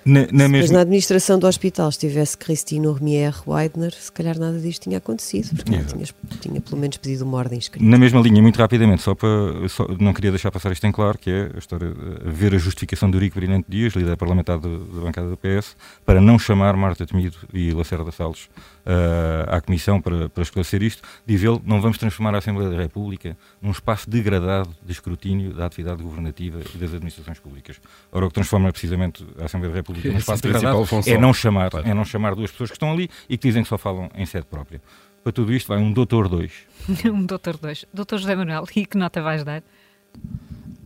na, 0.07 0.27
na, 0.33 0.49
mesma... 0.49 0.77
na 0.77 0.81
administração 0.81 1.39
do 1.39 1.47
hospital 1.47 1.91
estivesse 1.91 2.39
Cristina 2.39 2.91
Romier 2.91 3.35
Weidner, 3.47 3.93
se 3.93 4.11
calhar 4.11 4.39
nada 4.39 4.59
disto 4.59 4.85
tinha 4.85 4.97
acontecido, 4.97 5.55
porque 5.57 5.71
tinha, 5.71 6.09
tinha 6.41 6.61
pelo 6.63 6.81
menos 6.81 6.97
pedido 6.97 7.23
uma 7.25 7.37
ordem 7.37 7.59
escrita. 7.59 7.85
Na 7.85 7.99
mesma 7.99 8.19
linha, 8.23 8.41
muito 8.41 8.57
rapidamente, 8.57 9.03
só 9.03 9.15
para... 9.15 9.29
Só, 9.69 9.87
não 10.01 10.15
queria 10.15 10.31
deixar 10.31 10.51
passar 10.51 10.73
isto 10.73 10.87
em 10.87 10.93
claro, 10.93 11.19
que 11.19 11.29
é 11.29 11.51
a 11.55 11.59
história, 11.59 11.93
a 12.27 12.31
ver 12.31 12.55
a 12.55 12.59
justificação 12.59 13.11
do 13.11 13.19
Eurico 13.19 13.39
Brilhante 13.39 13.67
Dias, 13.69 13.93
líder 13.93 14.17
parlamentar 14.17 14.59
da 14.59 14.71
bancada 15.03 15.29
do 15.29 15.37
PS, 15.37 15.77
para 16.03 16.19
não 16.19 16.39
chamar 16.39 16.75
Marta 16.79 17.07
Temido 17.07 17.37
e 17.53 17.73
Lacerda 17.73 18.11
Salles 18.11 18.49
uh, 18.87 19.55
à 19.55 19.61
Comissão 19.61 20.01
para, 20.01 20.14
para 20.33 20.43
esclarecer 20.43 20.83
isto, 20.83 21.03
diz 21.27 21.43
ele, 21.43 21.61
não 21.65 21.81
vamos 21.81 21.99
transformar 21.99 22.35
a 22.35 22.39
Assembleia 22.39 22.71
da 22.71 22.77
República 22.77 23.37
num 23.61 23.71
espaço 23.71 24.09
degradado 24.09 24.75
de 24.85 24.93
escrutínio 24.93 25.53
da 25.55 25.67
atividade 25.67 26.03
governativa 26.03 26.61
e 26.75 26.79
das 26.79 26.95
administrações 26.95 27.39
públicas. 27.39 27.81
Ora, 28.13 28.27
o 28.27 28.29
que 28.29 28.35
transforma 28.35 28.71
precisamente 28.71 29.27
a 29.41 29.45
Assembleia 29.45 29.73
da 29.73 29.79
República 29.79 30.09
num 30.11 30.19
espaço 30.19 30.43
degradado 30.43 30.87
é 31.07 31.19
não, 31.19 31.33
chamar, 31.33 31.71
claro. 31.71 31.89
é 31.89 31.95
não 31.95 32.05
chamar 32.05 32.35
duas 32.35 32.51
pessoas 32.51 32.71
que 32.71 32.77
estão 32.77 32.93
ali 32.93 33.09
e 33.29 33.37
que 33.37 33.49
dizem 33.49 33.63
que 33.63 33.69
só 33.69 33.79
falam 33.79 34.09
em 34.15 34.27
sede 34.27 34.47
própria. 34.47 34.81
Para 35.23 35.33
tudo 35.33 35.55
isto 35.55 35.69
vai 35.69 35.79
um 35.79 35.93
doutor 35.93 36.29
2. 36.29 36.53
um 37.07 37.25
doutor 37.25 37.57
2. 37.57 37.87
Doutor 37.93 38.19
José 38.19 38.37
Manuel, 38.37 38.65
e 38.77 38.85
que 38.85 38.99
nota 38.99 39.23
vais 39.23 39.43
dar? 39.43 39.63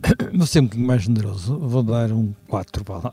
Vou 0.33 0.47
ser 0.47 0.61
um 0.61 0.63
bocadinho 0.63 0.87
mais 0.87 1.03
generoso. 1.03 1.57
Vou 1.59 1.83
dar 1.83 2.11
um 2.11 2.33
4 2.47 2.83
para 2.83 2.97
lá. 2.97 3.11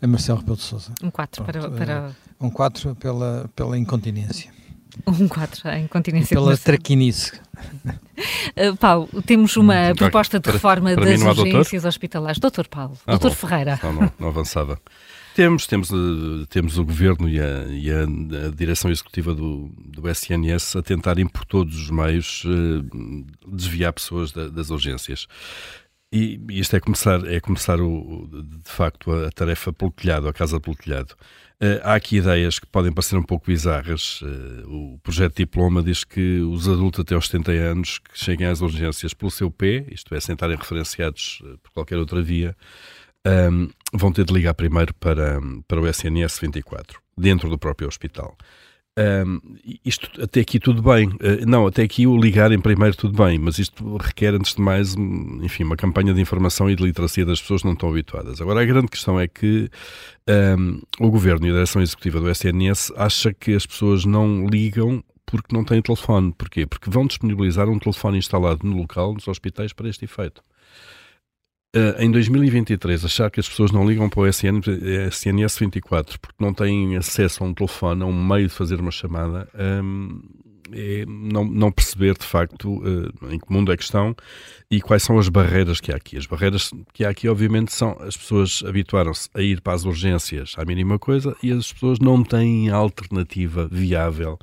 a 0.00 0.06
Marcelo 0.06 0.38
Rebelo 0.38 0.56
de 0.56 0.62
Sousa. 0.62 0.92
Um 1.02 1.10
4 1.10 1.44
para, 1.44 1.70
para. 1.70 1.92
Eh, 1.92 2.30
um 2.40 2.50
4 2.50 2.94
pela, 2.96 3.50
pela 3.54 3.78
incontinência. 3.78 4.52
Um 5.06 5.28
4, 5.28 5.68
a 5.68 5.78
incontinência. 5.78 6.36
Pela 6.36 6.56
traquinice. 6.56 7.32
Uh, 8.56 8.76
Paulo, 8.78 9.08
temos 9.24 9.56
uma 9.56 9.90
hum, 9.90 9.94
proposta 9.94 10.38
de 10.38 10.50
reforma 10.50 10.90
para, 10.94 11.02
para 11.02 11.16
das 11.16 11.38
urgências 11.38 11.84
hospitalares. 11.84 12.38
Doutor 12.38 12.68
Paulo, 12.68 12.96
ah, 13.06 13.12
doutor 13.12 13.30
bom. 13.30 13.36
Ferreira. 13.36 13.78
Não, 13.82 13.92
não, 13.92 14.12
não 14.18 14.28
avançava. 14.28 14.80
Temos, 15.34 15.66
temos, 15.66 15.90
uh, 15.90 16.44
temos 16.48 16.76
o 16.76 16.84
Governo 16.84 17.28
e 17.28 17.40
a, 17.40 17.64
e 17.68 17.90
a, 17.90 18.02
a 18.46 18.50
Direção 18.50 18.90
Executiva 18.90 19.32
do, 19.32 19.70
do 19.76 20.08
SNS 20.08 20.76
a 20.76 20.82
tentarem 20.82 21.26
por 21.26 21.44
todos 21.44 21.76
os 21.76 21.90
meios 21.90 22.44
uh, 22.44 22.84
desviar 23.46 23.92
pessoas 23.92 24.32
da, 24.32 24.48
das 24.48 24.70
urgências. 24.70 25.26
E, 26.12 26.40
isto 26.50 26.74
é 26.74 26.80
começar, 26.80 27.24
é 27.26 27.38
começar 27.38 27.80
o, 27.80 28.28
de 28.32 28.70
facto 28.70 29.12
a, 29.12 29.30
tarefa 29.30 29.72
pelo 29.72 29.92
telhado, 29.92 30.26
a 30.26 30.32
casa 30.32 30.60
pelo 30.60 30.74
telhado. 30.74 31.14
Uh, 31.62 31.78
há 31.84 31.94
aqui 31.94 32.16
ideias 32.16 32.58
que 32.58 32.66
podem 32.66 32.92
parecer 32.92 33.16
um 33.16 33.22
pouco 33.22 33.46
bizarras. 33.46 34.20
Uh, 34.22 34.94
o 34.94 34.98
projeto 35.04 35.36
de 35.36 35.44
diploma 35.44 35.82
diz 35.82 36.02
que 36.02 36.40
os 36.40 36.68
adultos 36.68 37.00
até 37.00 37.14
aos 37.14 37.26
70 37.26 37.52
anos 37.52 37.98
que 37.98 38.18
cheguem 38.18 38.46
às 38.46 38.60
urgências 38.60 39.14
pelo 39.14 39.30
seu 39.30 39.50
pé, 39.50 39.84
isto 39.88 40.12
é, 40.14 40.18
sem 40.18 40.32
estarem 40.32 40.56
referenciados 40.56 41.40
uh, 41.42 41.58
por 41.58 41.70
qualquer 41.72 41.98
outra 41.98 42.20
via, 42.20 42.56
um, 43.24 43.30
ehm, 43.30 43.68
vão 43.92 44.10
ter 44.12 44.24
de 44.24 44.32
ligar 44.32 44.54
primeiro 44.54 44.92
para, 44.94 45.38
para 45.68 45.80
o 45.80 45.86
SNS 45.86 46.40
24, 46.40 47.00
dentro 47.16 47.48
do 47.48 47.58
próprio 47.58 47.86
hospital. 47.86 48.36
Um, 49.00 49.40
isto 49.84 50.10
até 50.22 50.40
aqui 50.40 50.60
tudo 50.60 50.82
bem. 50.82 51.08
Uh, 51.08 51.46
não, 51.46 51.66
até 51.66 51.82
aqui 51.82 52.06
o 52.06 52.16
ligarem 52.16 52.60
primeiro 52.60 52.94
tudo 52.94 53.16
bem, 53.16 53.38
mas 53.38 53.58
isto 53.58 53.96
requer, 53.96 54.34
antes 54.34 54.54
de 54.54 54.60
mais, 54.60 54.94
enfim, 54.94 55.64
uma 55.64 55.76
campanha 55.76 56.12
de 56.12 56.20
informação 56.20 56.68
e 56.68 56.76
de 56.76 56.82
literacia 56.82 57.24
das 57.24 57.40
pessoas 57.40 57.64
não 57.64 57.72
estão 57.72 57.88
habituadas. 57.88 58.40
Agora, 58.40 58.60
a 58.60 58.64
grande 58.64 58.88
questão 58.88 59.18
é 59.18 59.26
que 59.26 59.70
um, 60.58 60.82
o 60.98 61.10
Governo 61.10 61.46
e 61.46 61.50
a 61.50 61.54
Direção 61.54 61.80
Executiva 61.80 62.20
do 62.20 62.28
SNS 62.28 62.92
acha 62.96 63.32
que 63.32 63.54
as 63.54 63.64
pessoas 63.64 64.04
não 64.04 64.46
ligam 64.46 65.02
porque 65.24 65.54
não 65.54 65.64
têm 65.64 65.80
telefone. 65.80 66.34
Porquê? 66.36 66.66
Porque 66.66 66.90
vão 66.90 67.06
disponibilizar 67.06 67.68
um 67.68 67.78
telefone 67.78 68.18
instalado 68.18 68.66
no 68.66 68.76
local, 68.76 69.14
nos 69.14 69.28
hospitais, 69.28 69.72
para 69.72 69.88
este 69.88 70.04
efeito. 70.04 70.42
Uh, 71.74 72.02
em 72.02 72.10
2023, 72.10 73.04
achar 73.04 73.30
que 73.30 73.38
as 73.38 73.48
pessoas 73.48 73.70
não 73.70 73.88
ligam 73.88 74.08
para 74.08 74.20
o 74.20 74.26
SN, 74.26 74.58
SNS 75.08 75.56
24 75.56 76.18
porque 76.18 76.42
não 76.42 76.52
têm 76.52 76.96
acesso 76.96 77.44
a 77.44 77.46
um 77.46 77.54
telefone, 77.54 78.02
a 78.02 78.06
um 78.06 78.24
meio 78.24 78.48
de 78.48 78.52
fazer 78.54 78.80
uma 78.80 78.90
chamada, 78.90 79.48
um, 79.54 80.20
é 80.72 81.04
não, 81.06 81.44
não, 81.44 81.70
perceber 81.70 82.16
de 82.18 82.24
facto 82.24 82.78
uh, 82.78 83.32
em 83.32 83.38
que 83.38 83.52
mundo 83.52 83.72
é 83.72 83.76
que 83.76 83.84
estão 83.84 84.16
e 84.68 84.80
quais 84.80 85.04
são 85.04 85.16
as 85.16 85.28
barreiras 85.28 85.80
que 85.80 85.92
há 85.92 85.96
aqui. 85.96 86.16
As 86.16 86.26
barreiras 86.26 86.72
que 86.92 87.04
há 87.04 87.10
aqui, 87.10 87.28
obviamente, 87.28 87.72
são 87.72 87.96
as 88.00 88.16
pessoas 88.16 88.64
habituaram-se 88.66 89.28
a 89.32 89.40
ir 89.40 89.60
para 89.60 89.74
as 89.74 89.84
urgências 89.84 90.54
à 90.56 90.64
mínima 90.64 90.98
coisa 90.98 91.36
e 91.40 91.52
as 91.52 91.72
pessoas 91.72 92.00
não 92.00 92.24
têm 92.24 92.68
alternativa 92.68 93.68
viável 93.70 94.38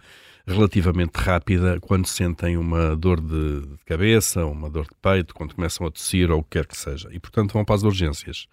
relativamente 0.47 1.15
rápida 1.15 1.77
quando 1.81 2.07
sentem 2.07 2.57
uma 2.57 2.95
dor 2.95 3.19
de, 3.19 3.63
cabeça, 3.85 4.45
uma 4.45 4.69
dor 4.69 4.85
de 4.85 4.95
peito, 5.01 5.35
quando 5.35 5.53
começam 5.53 5.85
a 5.85 5.91
tossir 5.91 6.31
ou 6.31 6.39
o 6.39 6.43
que 6.43 6.51
quer 6.51 6.65
que 6.65 6.77
seja. 6.77 7.09
E, 7.11 7.19
portanto, 7.19 7.51
vão 7.51 7.65
para 7.65 7.75
as 7.75 7.83
urgências. 7.83 8.47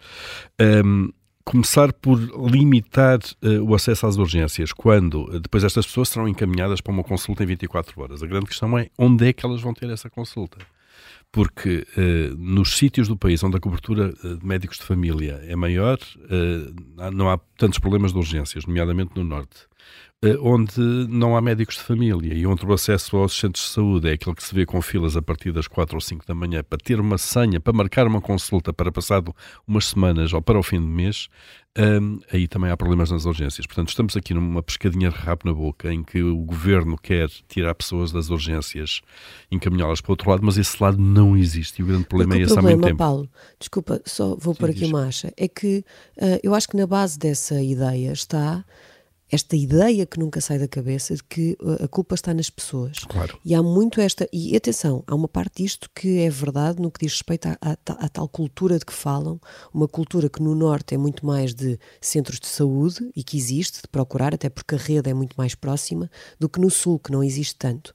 Um, 0.61 1.11
começar 1.45 1.93
por 1.93 2.19
limitar 2.51 3.19
uh, 3.19 3.63
o 3.63 3.75
acesso 3.75 4.07
às 4.07 4.17
urgências, 4.17 4.73
quando 4.73 5.25
uh, 5.25 5.39
depois 5.39 5.63
estas 5.63 5.87
pessoas 5.87 6.09
serão 6.09 6.27
encaminhadas 6.27 6.81
para 6.81 6.93
uma 6.93 7.05
consulta 7.05 7.45
em 7.45 7.47
24 7.47 8.01
horas. 8.03 8.23
A 8.23 8.27
grande 8.27 8.47
questão 8.47 8.77
é 8.77 8.89
onde 8.99 9.29
é 9.29 9.33
que 9.33 9.47
elas 9.47 9.61
vão 9.61 9.73
ter 9.73 9.89
essa 9.89 10.11
consulta. 10.11 10.59
Porque 11.31 11.87
uh, 11.97 12.37
nos 12.37 12.77
sítios 12.77 13.09
do 13.09 13.17
país 13.17 13.43
onde 13.45 13.57
a 13.57 13.61
cobertura 13.61 14.13
de 14.13 14.45
médicos 14.45 14.79
de 14.79 14.85
família 14.85 15.41
é 15.47 15.55
maior, 15.55 15.99
não 17.13 17.29
há 17.29 17.39
tantos 17.59 17.79
problemas 17.81 18.13
de 18.13 18.19
urgências, 18.19 18.65
nomeadamente 18.67 19.13
no 19.17 19.25
Norte. 19.25 19.67
Eh, 20.25 20.39
onde 20.41 20.81
não 21.09 21.37
há 21.37 21.41
médicos 21.43 21.75
de 21.75 21.83
família 21.83 22.33
e 22.33 22.47
onde 22.47 22.65
o 22.65 22.73
acesso 22.73 23.15
aos 23.19 23.39
centros 23.39 23.67
de 23.67 23.71
saúde 23.73 24.09
é 24.09 24.13
aquele 24.13 24.35
que 24.35 24.43
se 24.43 24.55
vê 24.55 24.65
com 24.65 24.81
filas 24.81 25.19
a 25.19 25.23
partir 25.23 25.53
das 25.53 25.69
4 25.69 25.95
ou 25.95 26.01
5 26.01 26.27
da 26.27 26.35
manhã 26.35 26.65
para 26.65 26.79
ter 26.79 26.99
uma 26.99 27.19
senha, 27.19 27.61
para 27.61 27.75
marcar 27.75 28.07
uma 28.07 28.23
consulta 28.23 28.73
para 28.73 28.91
passado 28.91 29.35
umas 29.69 29.87
semanas 29.87 30.33
ou 30.33 30.41
para 30.41 30.59
o 30.59 30.63
fim 30.63 30.81
do 30.81 30.87
mês, 30.87 31.29
um, 31.77 32.21
aí 32.33 32.49
também 32.49 32.71
há 32.71 32.77
problemas 32.77 33.11
nas 33.11 33.27
urgências. 33.27 33.67
Portanto, 33.67 33.91
estamos 33.91 34.17
aqui 34.17 34.33
numa 34.33 34.63
pescadinha 34.63 35.11
de 35.11 35.17
rabo 35.17 35.43
na 35.45 35.53
boca 35.53 35.93
em 35.93 36.03
que 36.03 36.23
o 36.23 36.39
governo 36.39 36.97
quer 36.97 37.29
tirar 37.47 37.75
pessoas 37.75 38.11
das 38.11 38.31
urgências, 38.31 39.03
encaminhá-las 39.51 40.01
para 40.01 40.11
o 40.11 40.13
outro 40.13 40.31
lado, 40.31 40.43
mas 40.43 40.57
esse 40.57 40.83
lado 40.83 40.97
não 40.97 41.37
existe 41.37 41.81
e 41.81 41.83
o 41.83 41.87
grande 41.87 42.05
problema 42.05 42.37
é 42.37 42.39
esse 42.39 42.55
problema, 42.55 42.71
há 42.71 42.77
muito 42.77 42.87
tempo. 42.87 42.99
Paulo, 42.99 43.29
desculpa, 43.59 44.01
só 44.07 44.37
vou 44.37 44.55
Sim, 44.55 44.61
por 44.61 44.71
aqui 44.71 44.81
diz. 44.81 44.89
uma 44.89 45.07
acha, 45.07 45.31
é 45.37 45.49
que 45.49 45.85
uh, 46.17 46.41
eu 46.43 46.55
acho 46.55 46.67
que 46.67 46.77
na 46.79 46.87
base 46.87 47.19
dessa 47.19 47.61
ideia 47.61 48.11
está 48.11 48.65
esta 49.35 49.57
ideia 49.57 50.07
que 50.07 50.19
nunca 50.19 50.41
sai 50.41 50.59
da 50.59 50.69
cabeça 50.69 51.15
de 51.15 51.25
que 51.25 51.57
a 51.83 51.89
culpa 51.89 52.15
está 52.15 52.33
nas 52.33 52.49
pessoas. 52.49 52.99
Claro. 53.01 53.39
E 53.45 53.55
há 53.55 53.63
muito 53.63 54.01
esta. 54.01 54.29
E 54.33 54.57
atenção, 54.57 55.03
há 55.07 55.15
uma 55.15 55.29
parte 55.29 55.63
disto 55.63 55.91
que 55.95 56.21
é 56.21 56.31
verdade 56.31 56.81
no 56.81 56.91
que 56.91 57.05
diz 57.05 57.13
respeito 57.13 57.47
à, 57.47 57.59
à, 57.61 57.73
à 58.05 58.09
tal 58.09 58.29
cultura 58.29 58.79
de 58.79 58.85
que 58.85 58.93
falam, 58.93 59.41
uma 59.73 59.89
cultura 59.89 60.29
que 60.29 60.43
no 60.43 60.55
Norte 60.55 60.95
é 60.95 60.99
muito 60.99 61.27
mais 61.27 61.55
de 61.55 61.79
centros 62.01 62.39
de 62.39 62.47
saúde 62.47 63.11
e 63.15 63.23
que 63.23 63.37
existe, 63.37 63.83
de 63.83 63.89
procurar, 63.89 64.35
até 64.35 64.49
porque 64.49 64.75
a 64.75 64.79
rede 64.79 65.11
é 65.11 65.15
muito 65.15 65.35
mais 65.37 65.55
próxima, 65.55 66.11
do 66.39 66.49
que 66.49 66.61
no 66.61 66.71
Sul, 66.71 66.99
que 66.99 67.13
não 67.13 67.23
existe 67.23 67.57
tanto. 67.57 67.95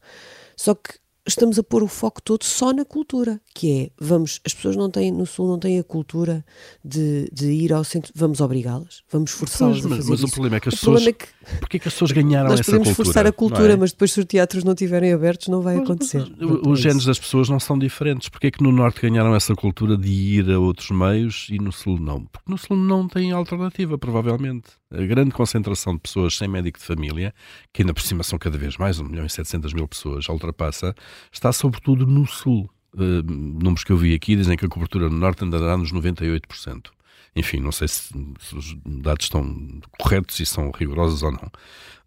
Só 0.55 0.75
que 0.75 0.99
estamos 1.33 1.57
a 1.59 1.63
pôr 1.63 1.81
o 1.83 1.87
foco 1.87 2.21
todo 2.21 2.43
só 2.43 2.71
na 2.73 2.83
cultura, 2.85 3.39
que 3.53 3.71
é, 3.71 3.89
vamos, 3.99 4.39
as 4.45 4.53
pessoas 4.53 4.75
não 4.75 4.89
têm, 4.89 5.11
no 5.11 5.25
Sul 5.25 5.47
não 5.47 5.57
têm 5.59 5.79
a 5.79 5.83
cultura 5.83 6.45
de, 6.83 7.29
de 7.31 7.51
ir 7.51 7.71
ao 7.73 7.83
centro, 7.83 8.11
vamos 8.15 8.41
obrigá-las, 8.41 9.01
vamos 9.11 9.31
forçá-las 9.31 9.77
a 9.85 9.89
fazer 9.89 10.09
Mas 10.09 10.19
isso. 10.19 10.27
o 10.27 10.31
problema 10.31 10.57
é 10.57 10.59
que 10.59 10.69
as 10.69 10.73
O 10.75 10.77
pessoas, 10.77 11.07
é 11.07 11.13
que 11.13 11.25
porque 11.59 11.77
é 11.77 11.79
que 11.79 11.87
as 11.87 11.93
pessoas 11.93 12.11
ganharam 12.11 12.49
nós 12.49 12.59
essa 12.59 12.71
podemos 12.71 12.87
cultura? 12.89 13.05
forçar 13.05 13.25
a 13.25 13.29
não 13.29 13.33
cultura, 13.33 13.73
é? 13.73 13.75
mas 13.75 13.91
depois 13.91 14.11
se 14.11 14.19
os 14.19 14.25
teatros 14.25 14.63
não 14.63 14.73
estiverem 14.73 15.13
abertos 15.13 15.47
não 15.47 15.61
vai 15.61 15.75
Mas- 15.75 15.83
acontecer. 15.85 16.19
mas 16.19 16.29
Portanto, 16.37 16.69
Os 16.69 16.79
é 16.79 16.81
géneros 16.83 17.05
das 17.05 17.19
pessoas 17.19 17.49
não 17.49 17.59
são 17.59 17.77
diferentes. 17.79 18.29
Porque 18.29 18.47
é 18.47 18.51
que 18.51 18.61
no 18.63 18.71
Norte 18.71 19.01
ganharam 19.01 19.33
essa 19.35 19.55
cultura 19.55 19.97
de 19.97 20.07
ir 20.09 20.51
a 20.51 20.59
outros 20.59 20.89
meios 20.91 21.47
e 21.49 21.57
no 21.57 21.71
Sul 21.71 21.99
não? 21.99 22.25
Porque 22.25 22.49
no 22.51 22.57
Sul 22.57 22.77
não 22.77 23.07
tem 23.07 23.31
alternativa, 23.31 23.97
provavelmente. 23.97 24.69
A 24.91 25.05
grande 25.05 25.31
concentração 25.31 25.93
de 25.93 25.99
pessoas 25.99 26.35
sem 26.35 26.47
médico 26.47 26.79
de 26.79 26.85
família, 26.85 27.33
que 27.71 27.83
ainda 27.83 27.93
por 27.93 28.01
cima 28.01 28.23
são 28.23 28.39
cada 28.39 28.57
vez 28.57 28.75
mais, 28.75 28.99
1 28.99 29.03
milhão 29.03 29.25
e 29.25 29.29
700 29.29 29.71
mil 29.71 29.87
pessoas, 29.87 30.25
já 30.25 30.33
ultrapassa, 30.33 30.95
está 31.31 31.53
sobretudo 31.53 32.07
no 32.07 32.25
Sul. 32.25 32.69
Uh, 32.95 33.21
números 33.23 33.83
que 33.83 33.91
eu 33.91 33.97
vi 33.97 34.15
aqui 34.15 34.35
dizem 34.35 34.57
que 34.57 34.65
a 34.65 34.67
cobertura 34.67 35.07
no 35.07 35.15
Norte 35.15 35.43
andará 35.43 35.77
nos 35.77 35.93
98%. 35.93 36.87
Enfim, 37.35 37.59
não 37.59 37.71
sei 37.71 37.87
se, 37.87 38.11
se 38.39 38.55
os 38.55 38.75
dados 38.83 39.25
estão 39.25 39.79
corretos 39.99 40.39
e 40.39 40.45
são 40.45 40.71
rigorosos 40.71 41.21
ou 41.21 41.31
não. 41.31 41.51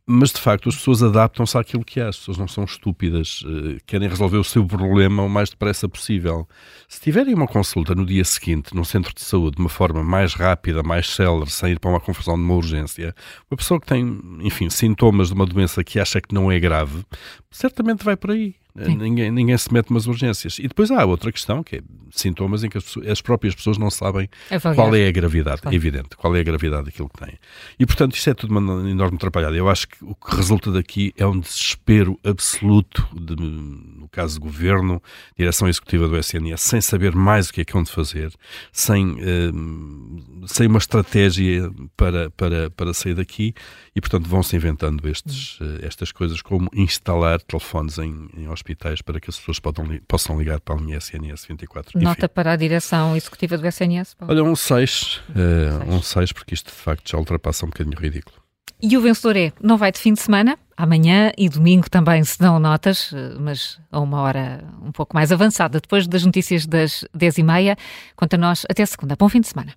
Mas 0.05 0.33
de 0.33 0.41
facto 0.41 0.69
as 0.69 0.75
pessoas 0.75 1.01
adaptam-se 1.01 1.57
àquilo 1.57 1.85
que 1.85 2.01
há, 2.01 2.09
as 2.09 2.19
pessoas 2.19 2.37
não 2.37 2.49
são 2.49 2.65
estúpidas, 2.65 3.45
eh, 3.47 3.79
querem 3.87 4.09
resolver 4.09 4.37
o 4.37 4.43
seu 4.43 4.67
problema 4.67 5.23
o 5.23 5.29
mais 5.29 5.51
depressa 5.51 5.89
possível. 5.89 6.49
Se 6.89 7.01
tiverem 7.01 7.33
uma 7.35 7.47
consulta 7.47 7.95
no 7.95 8.05
dia 8.05 8.25
seguinte 8.25 8.75
num 8.75 8.83
centro 8.83 9.15
de 9.15 9.21
saúde 9.23 9.57
de 9.57 9.63
uma 9.63 9.69
forma 9.69 10.03
mais 10.03 10.35
rápida, 10.35 10.83
mais 10.83 11.09
célere, 11.09 11.51
sem 11.51 11.73
ir 11.73 11.79
para 11.79 11.91
uma 11.91 12.01
confusão 12.01 12.35
de 12.35 12.43
uma 12.43 12.55
urgência, 12.55 13.15
uma 13.49 13.57
pessoa 13.57 13.81
que 13.81 13.87
tem, 13.87 14.21
enfim, 14.41 14.69
sintomas 14.69 15.29
de 15.29 15.35
uma 15.35 15.47
doença 15.47 15.85
que 15.85 16.01
acha 16.01 16.21
que 16.21 16.35
não 16.35 16.51
é 16.51 16.59
grave, 16.59 17.05
certamente 17.51 18.05
vai 18.05 18.17
por 18.17 18.33
aí. 18.33 18.57
Eh, 18.77 18.85
Sim. 18.87 18.97
Ninguém, 18.97 19.31
ninguém 19.31 19.57
se 19.59 19.73
mete 19.73 19.91
umas 19.91 20.07
urgências. 20.07 20.59
E 20.59 20.67
depois 20.69 20.91
há 20.91 21.05
outra 21.05 21.31
questão, 21.31 21.63
que 21.63 21.77
é 21.77 21.81
sintomas 22.11 22.63
em 22.65 22.69
que 22.69 22.79
as, 22.79 22.97
as 23.09 23.21
próprias 23.21 23.55
pessoas 23.55 23.79
não 23.79 23.91
sabem 23.91 24.29
Avaliar. 24.51 24.75
qual 24.75 24.95
é 24.95 25.07
a 25.09 25.11
gravidade, 25.13 25.63
Claro. 25.63 25.75
é 25.75 25.77
evidente, 25.77 26.17
qual 26.17 26.35
é 26.37 26.41
a 26.41 26.43
gravidade 26.43 26.85
daquilo 26.87 27.09
que 27.09 27.25
têm. 27.25 27.39
E, 27.79 27.87
portanto, 27.87 28.15
isto 28.17 28.29
é 28.31 28.35
tudo 28.35 28.57
uma 28.59 28.89
enorme 28.91 29.17
atrapalhada. 29.17 29.57
Eu 29.57 29.69
acho 29.69 29.89
que 29.89 29.97
o 30.05 30.15
que 30.15 30.35
resulta 30.37 30.71
daqui 30.73 31.13
é 31.17 31.27
um 31.27 31.39
desespero 31.41 32.19
absoluto, 32.25 33.07
de, 33.15 33.35
no 33.37 34.09
caso 34.11 34.39
do 34.39 34.43
governo, 34.43 35.03
direção 35.39 35.69
executiva 35.69 36.09
do 36.09 36.17
SNS, 36.19 36.61
sem 36.63 36.81
saber 36.81 37.15
mais 37.15 37.49
o 37.49 37.53
que 37.53 37.61
é 37.63 37.65
que 37.65 37.77
hão 37.77 37.83
de 37.83 37.91
fazer, 37.91 38.33
sem, 38.73 39.17
eh, 39.21 39.51
sem 40.47 40.67
uma 40.67 40.79
estratégia 40.79 41.71
para, 41.97 42.31
para, 42.31 42.71
para 42.71 42.93
sair 42.95 43.15
daqui, 43.15 43.55
e, 43.95 44.01
portanto, 44.01 44.29
vão-se 44.29 44.55
inventando 44.57 45.07
estes, 45.09 45.59
eh, 45.61 45.87
estas 45.87 46.13
coisas, 46.13 46.41
como 46.43 46.69
instalar 46.75 47.41
telefones 47.43 47.99
em, 47.99 48.29
em 48.37 48.49
hospitais 48.49 48.62
para 49.05 49.21
que 49.21 49.31
as 49.31 49.39
pessoas 49.39 49.59
podam 49.59 49.87
possam 50.07 50.39
ligar 50.39 50.61
para 50.61 50.75
a 50.75 50.79
linha 50.79 50.99
SNS 50.99 51.47
24. 51.47 51.93
Enfim. 51.97 52.05
Nota 52.05 52.29
para 52.29 52.53
a 52.53 52.57
direção 52.57 53.17
executiva 53.17 53.59
do 53.59 53.67
SNS. 53.67 54.15
Paulo. 54.15 54.33
Olha, 54.33 54.45
um 54.45 54.57
6, 54.57 54.91
Seis. 54.91 55.21
um 55.89 56.01
6, 56.01 56.33
porque 56.33 56.55
isto 56.55 56.67
de 56.67 56.77
facto 56.77 57.11
já 57.11 57.19
ultrapassa 57.19 57.65
um 57.67 57.69
bocadinho 57.69 57.97
o 57.97 58.01
ridículo. 58.01 58.43
E 58.85 58.97
o 58.97 59.01
vencedor 59.01 59.37
é, 59.37 59.53
não 59.63 59.79
vai 59.79 59.93
de 59.93 59.99
fim 60.01 60.13
de 60.13 60.21
semana, 60.21 60.59
amanhã 60.77 61.31
e 61.39 61.49
domingo 61.49 61.89
também 61.89 62.25
se 62.25 62.37
dão 62.37 62.59
notas, 62.59 63.13
eh, 63.15 63.37
mas 63.39 63.79
a 63.93 64.01
uma 64.01 64.21
hora 64.21 64.65
um 64.83 64.91
pouco 64.91 65.15
mais 65.15 65.31
avançada, 65.31 65.81
depois 65.81 66.09
das 66.09 66.25
notícias 66.25 66.67
das 66.67 67.05
10h30. 67.17 67.79
Quanto 68.17 68.35
a 68.35 68.39
nós, 68.39 68.67
até 68.69 68.85
segunda. 68.85 69.15
Bom 69.17 69.29
fim 69.29 69.41
de 69.41 69.47
semana. 69.47 69.73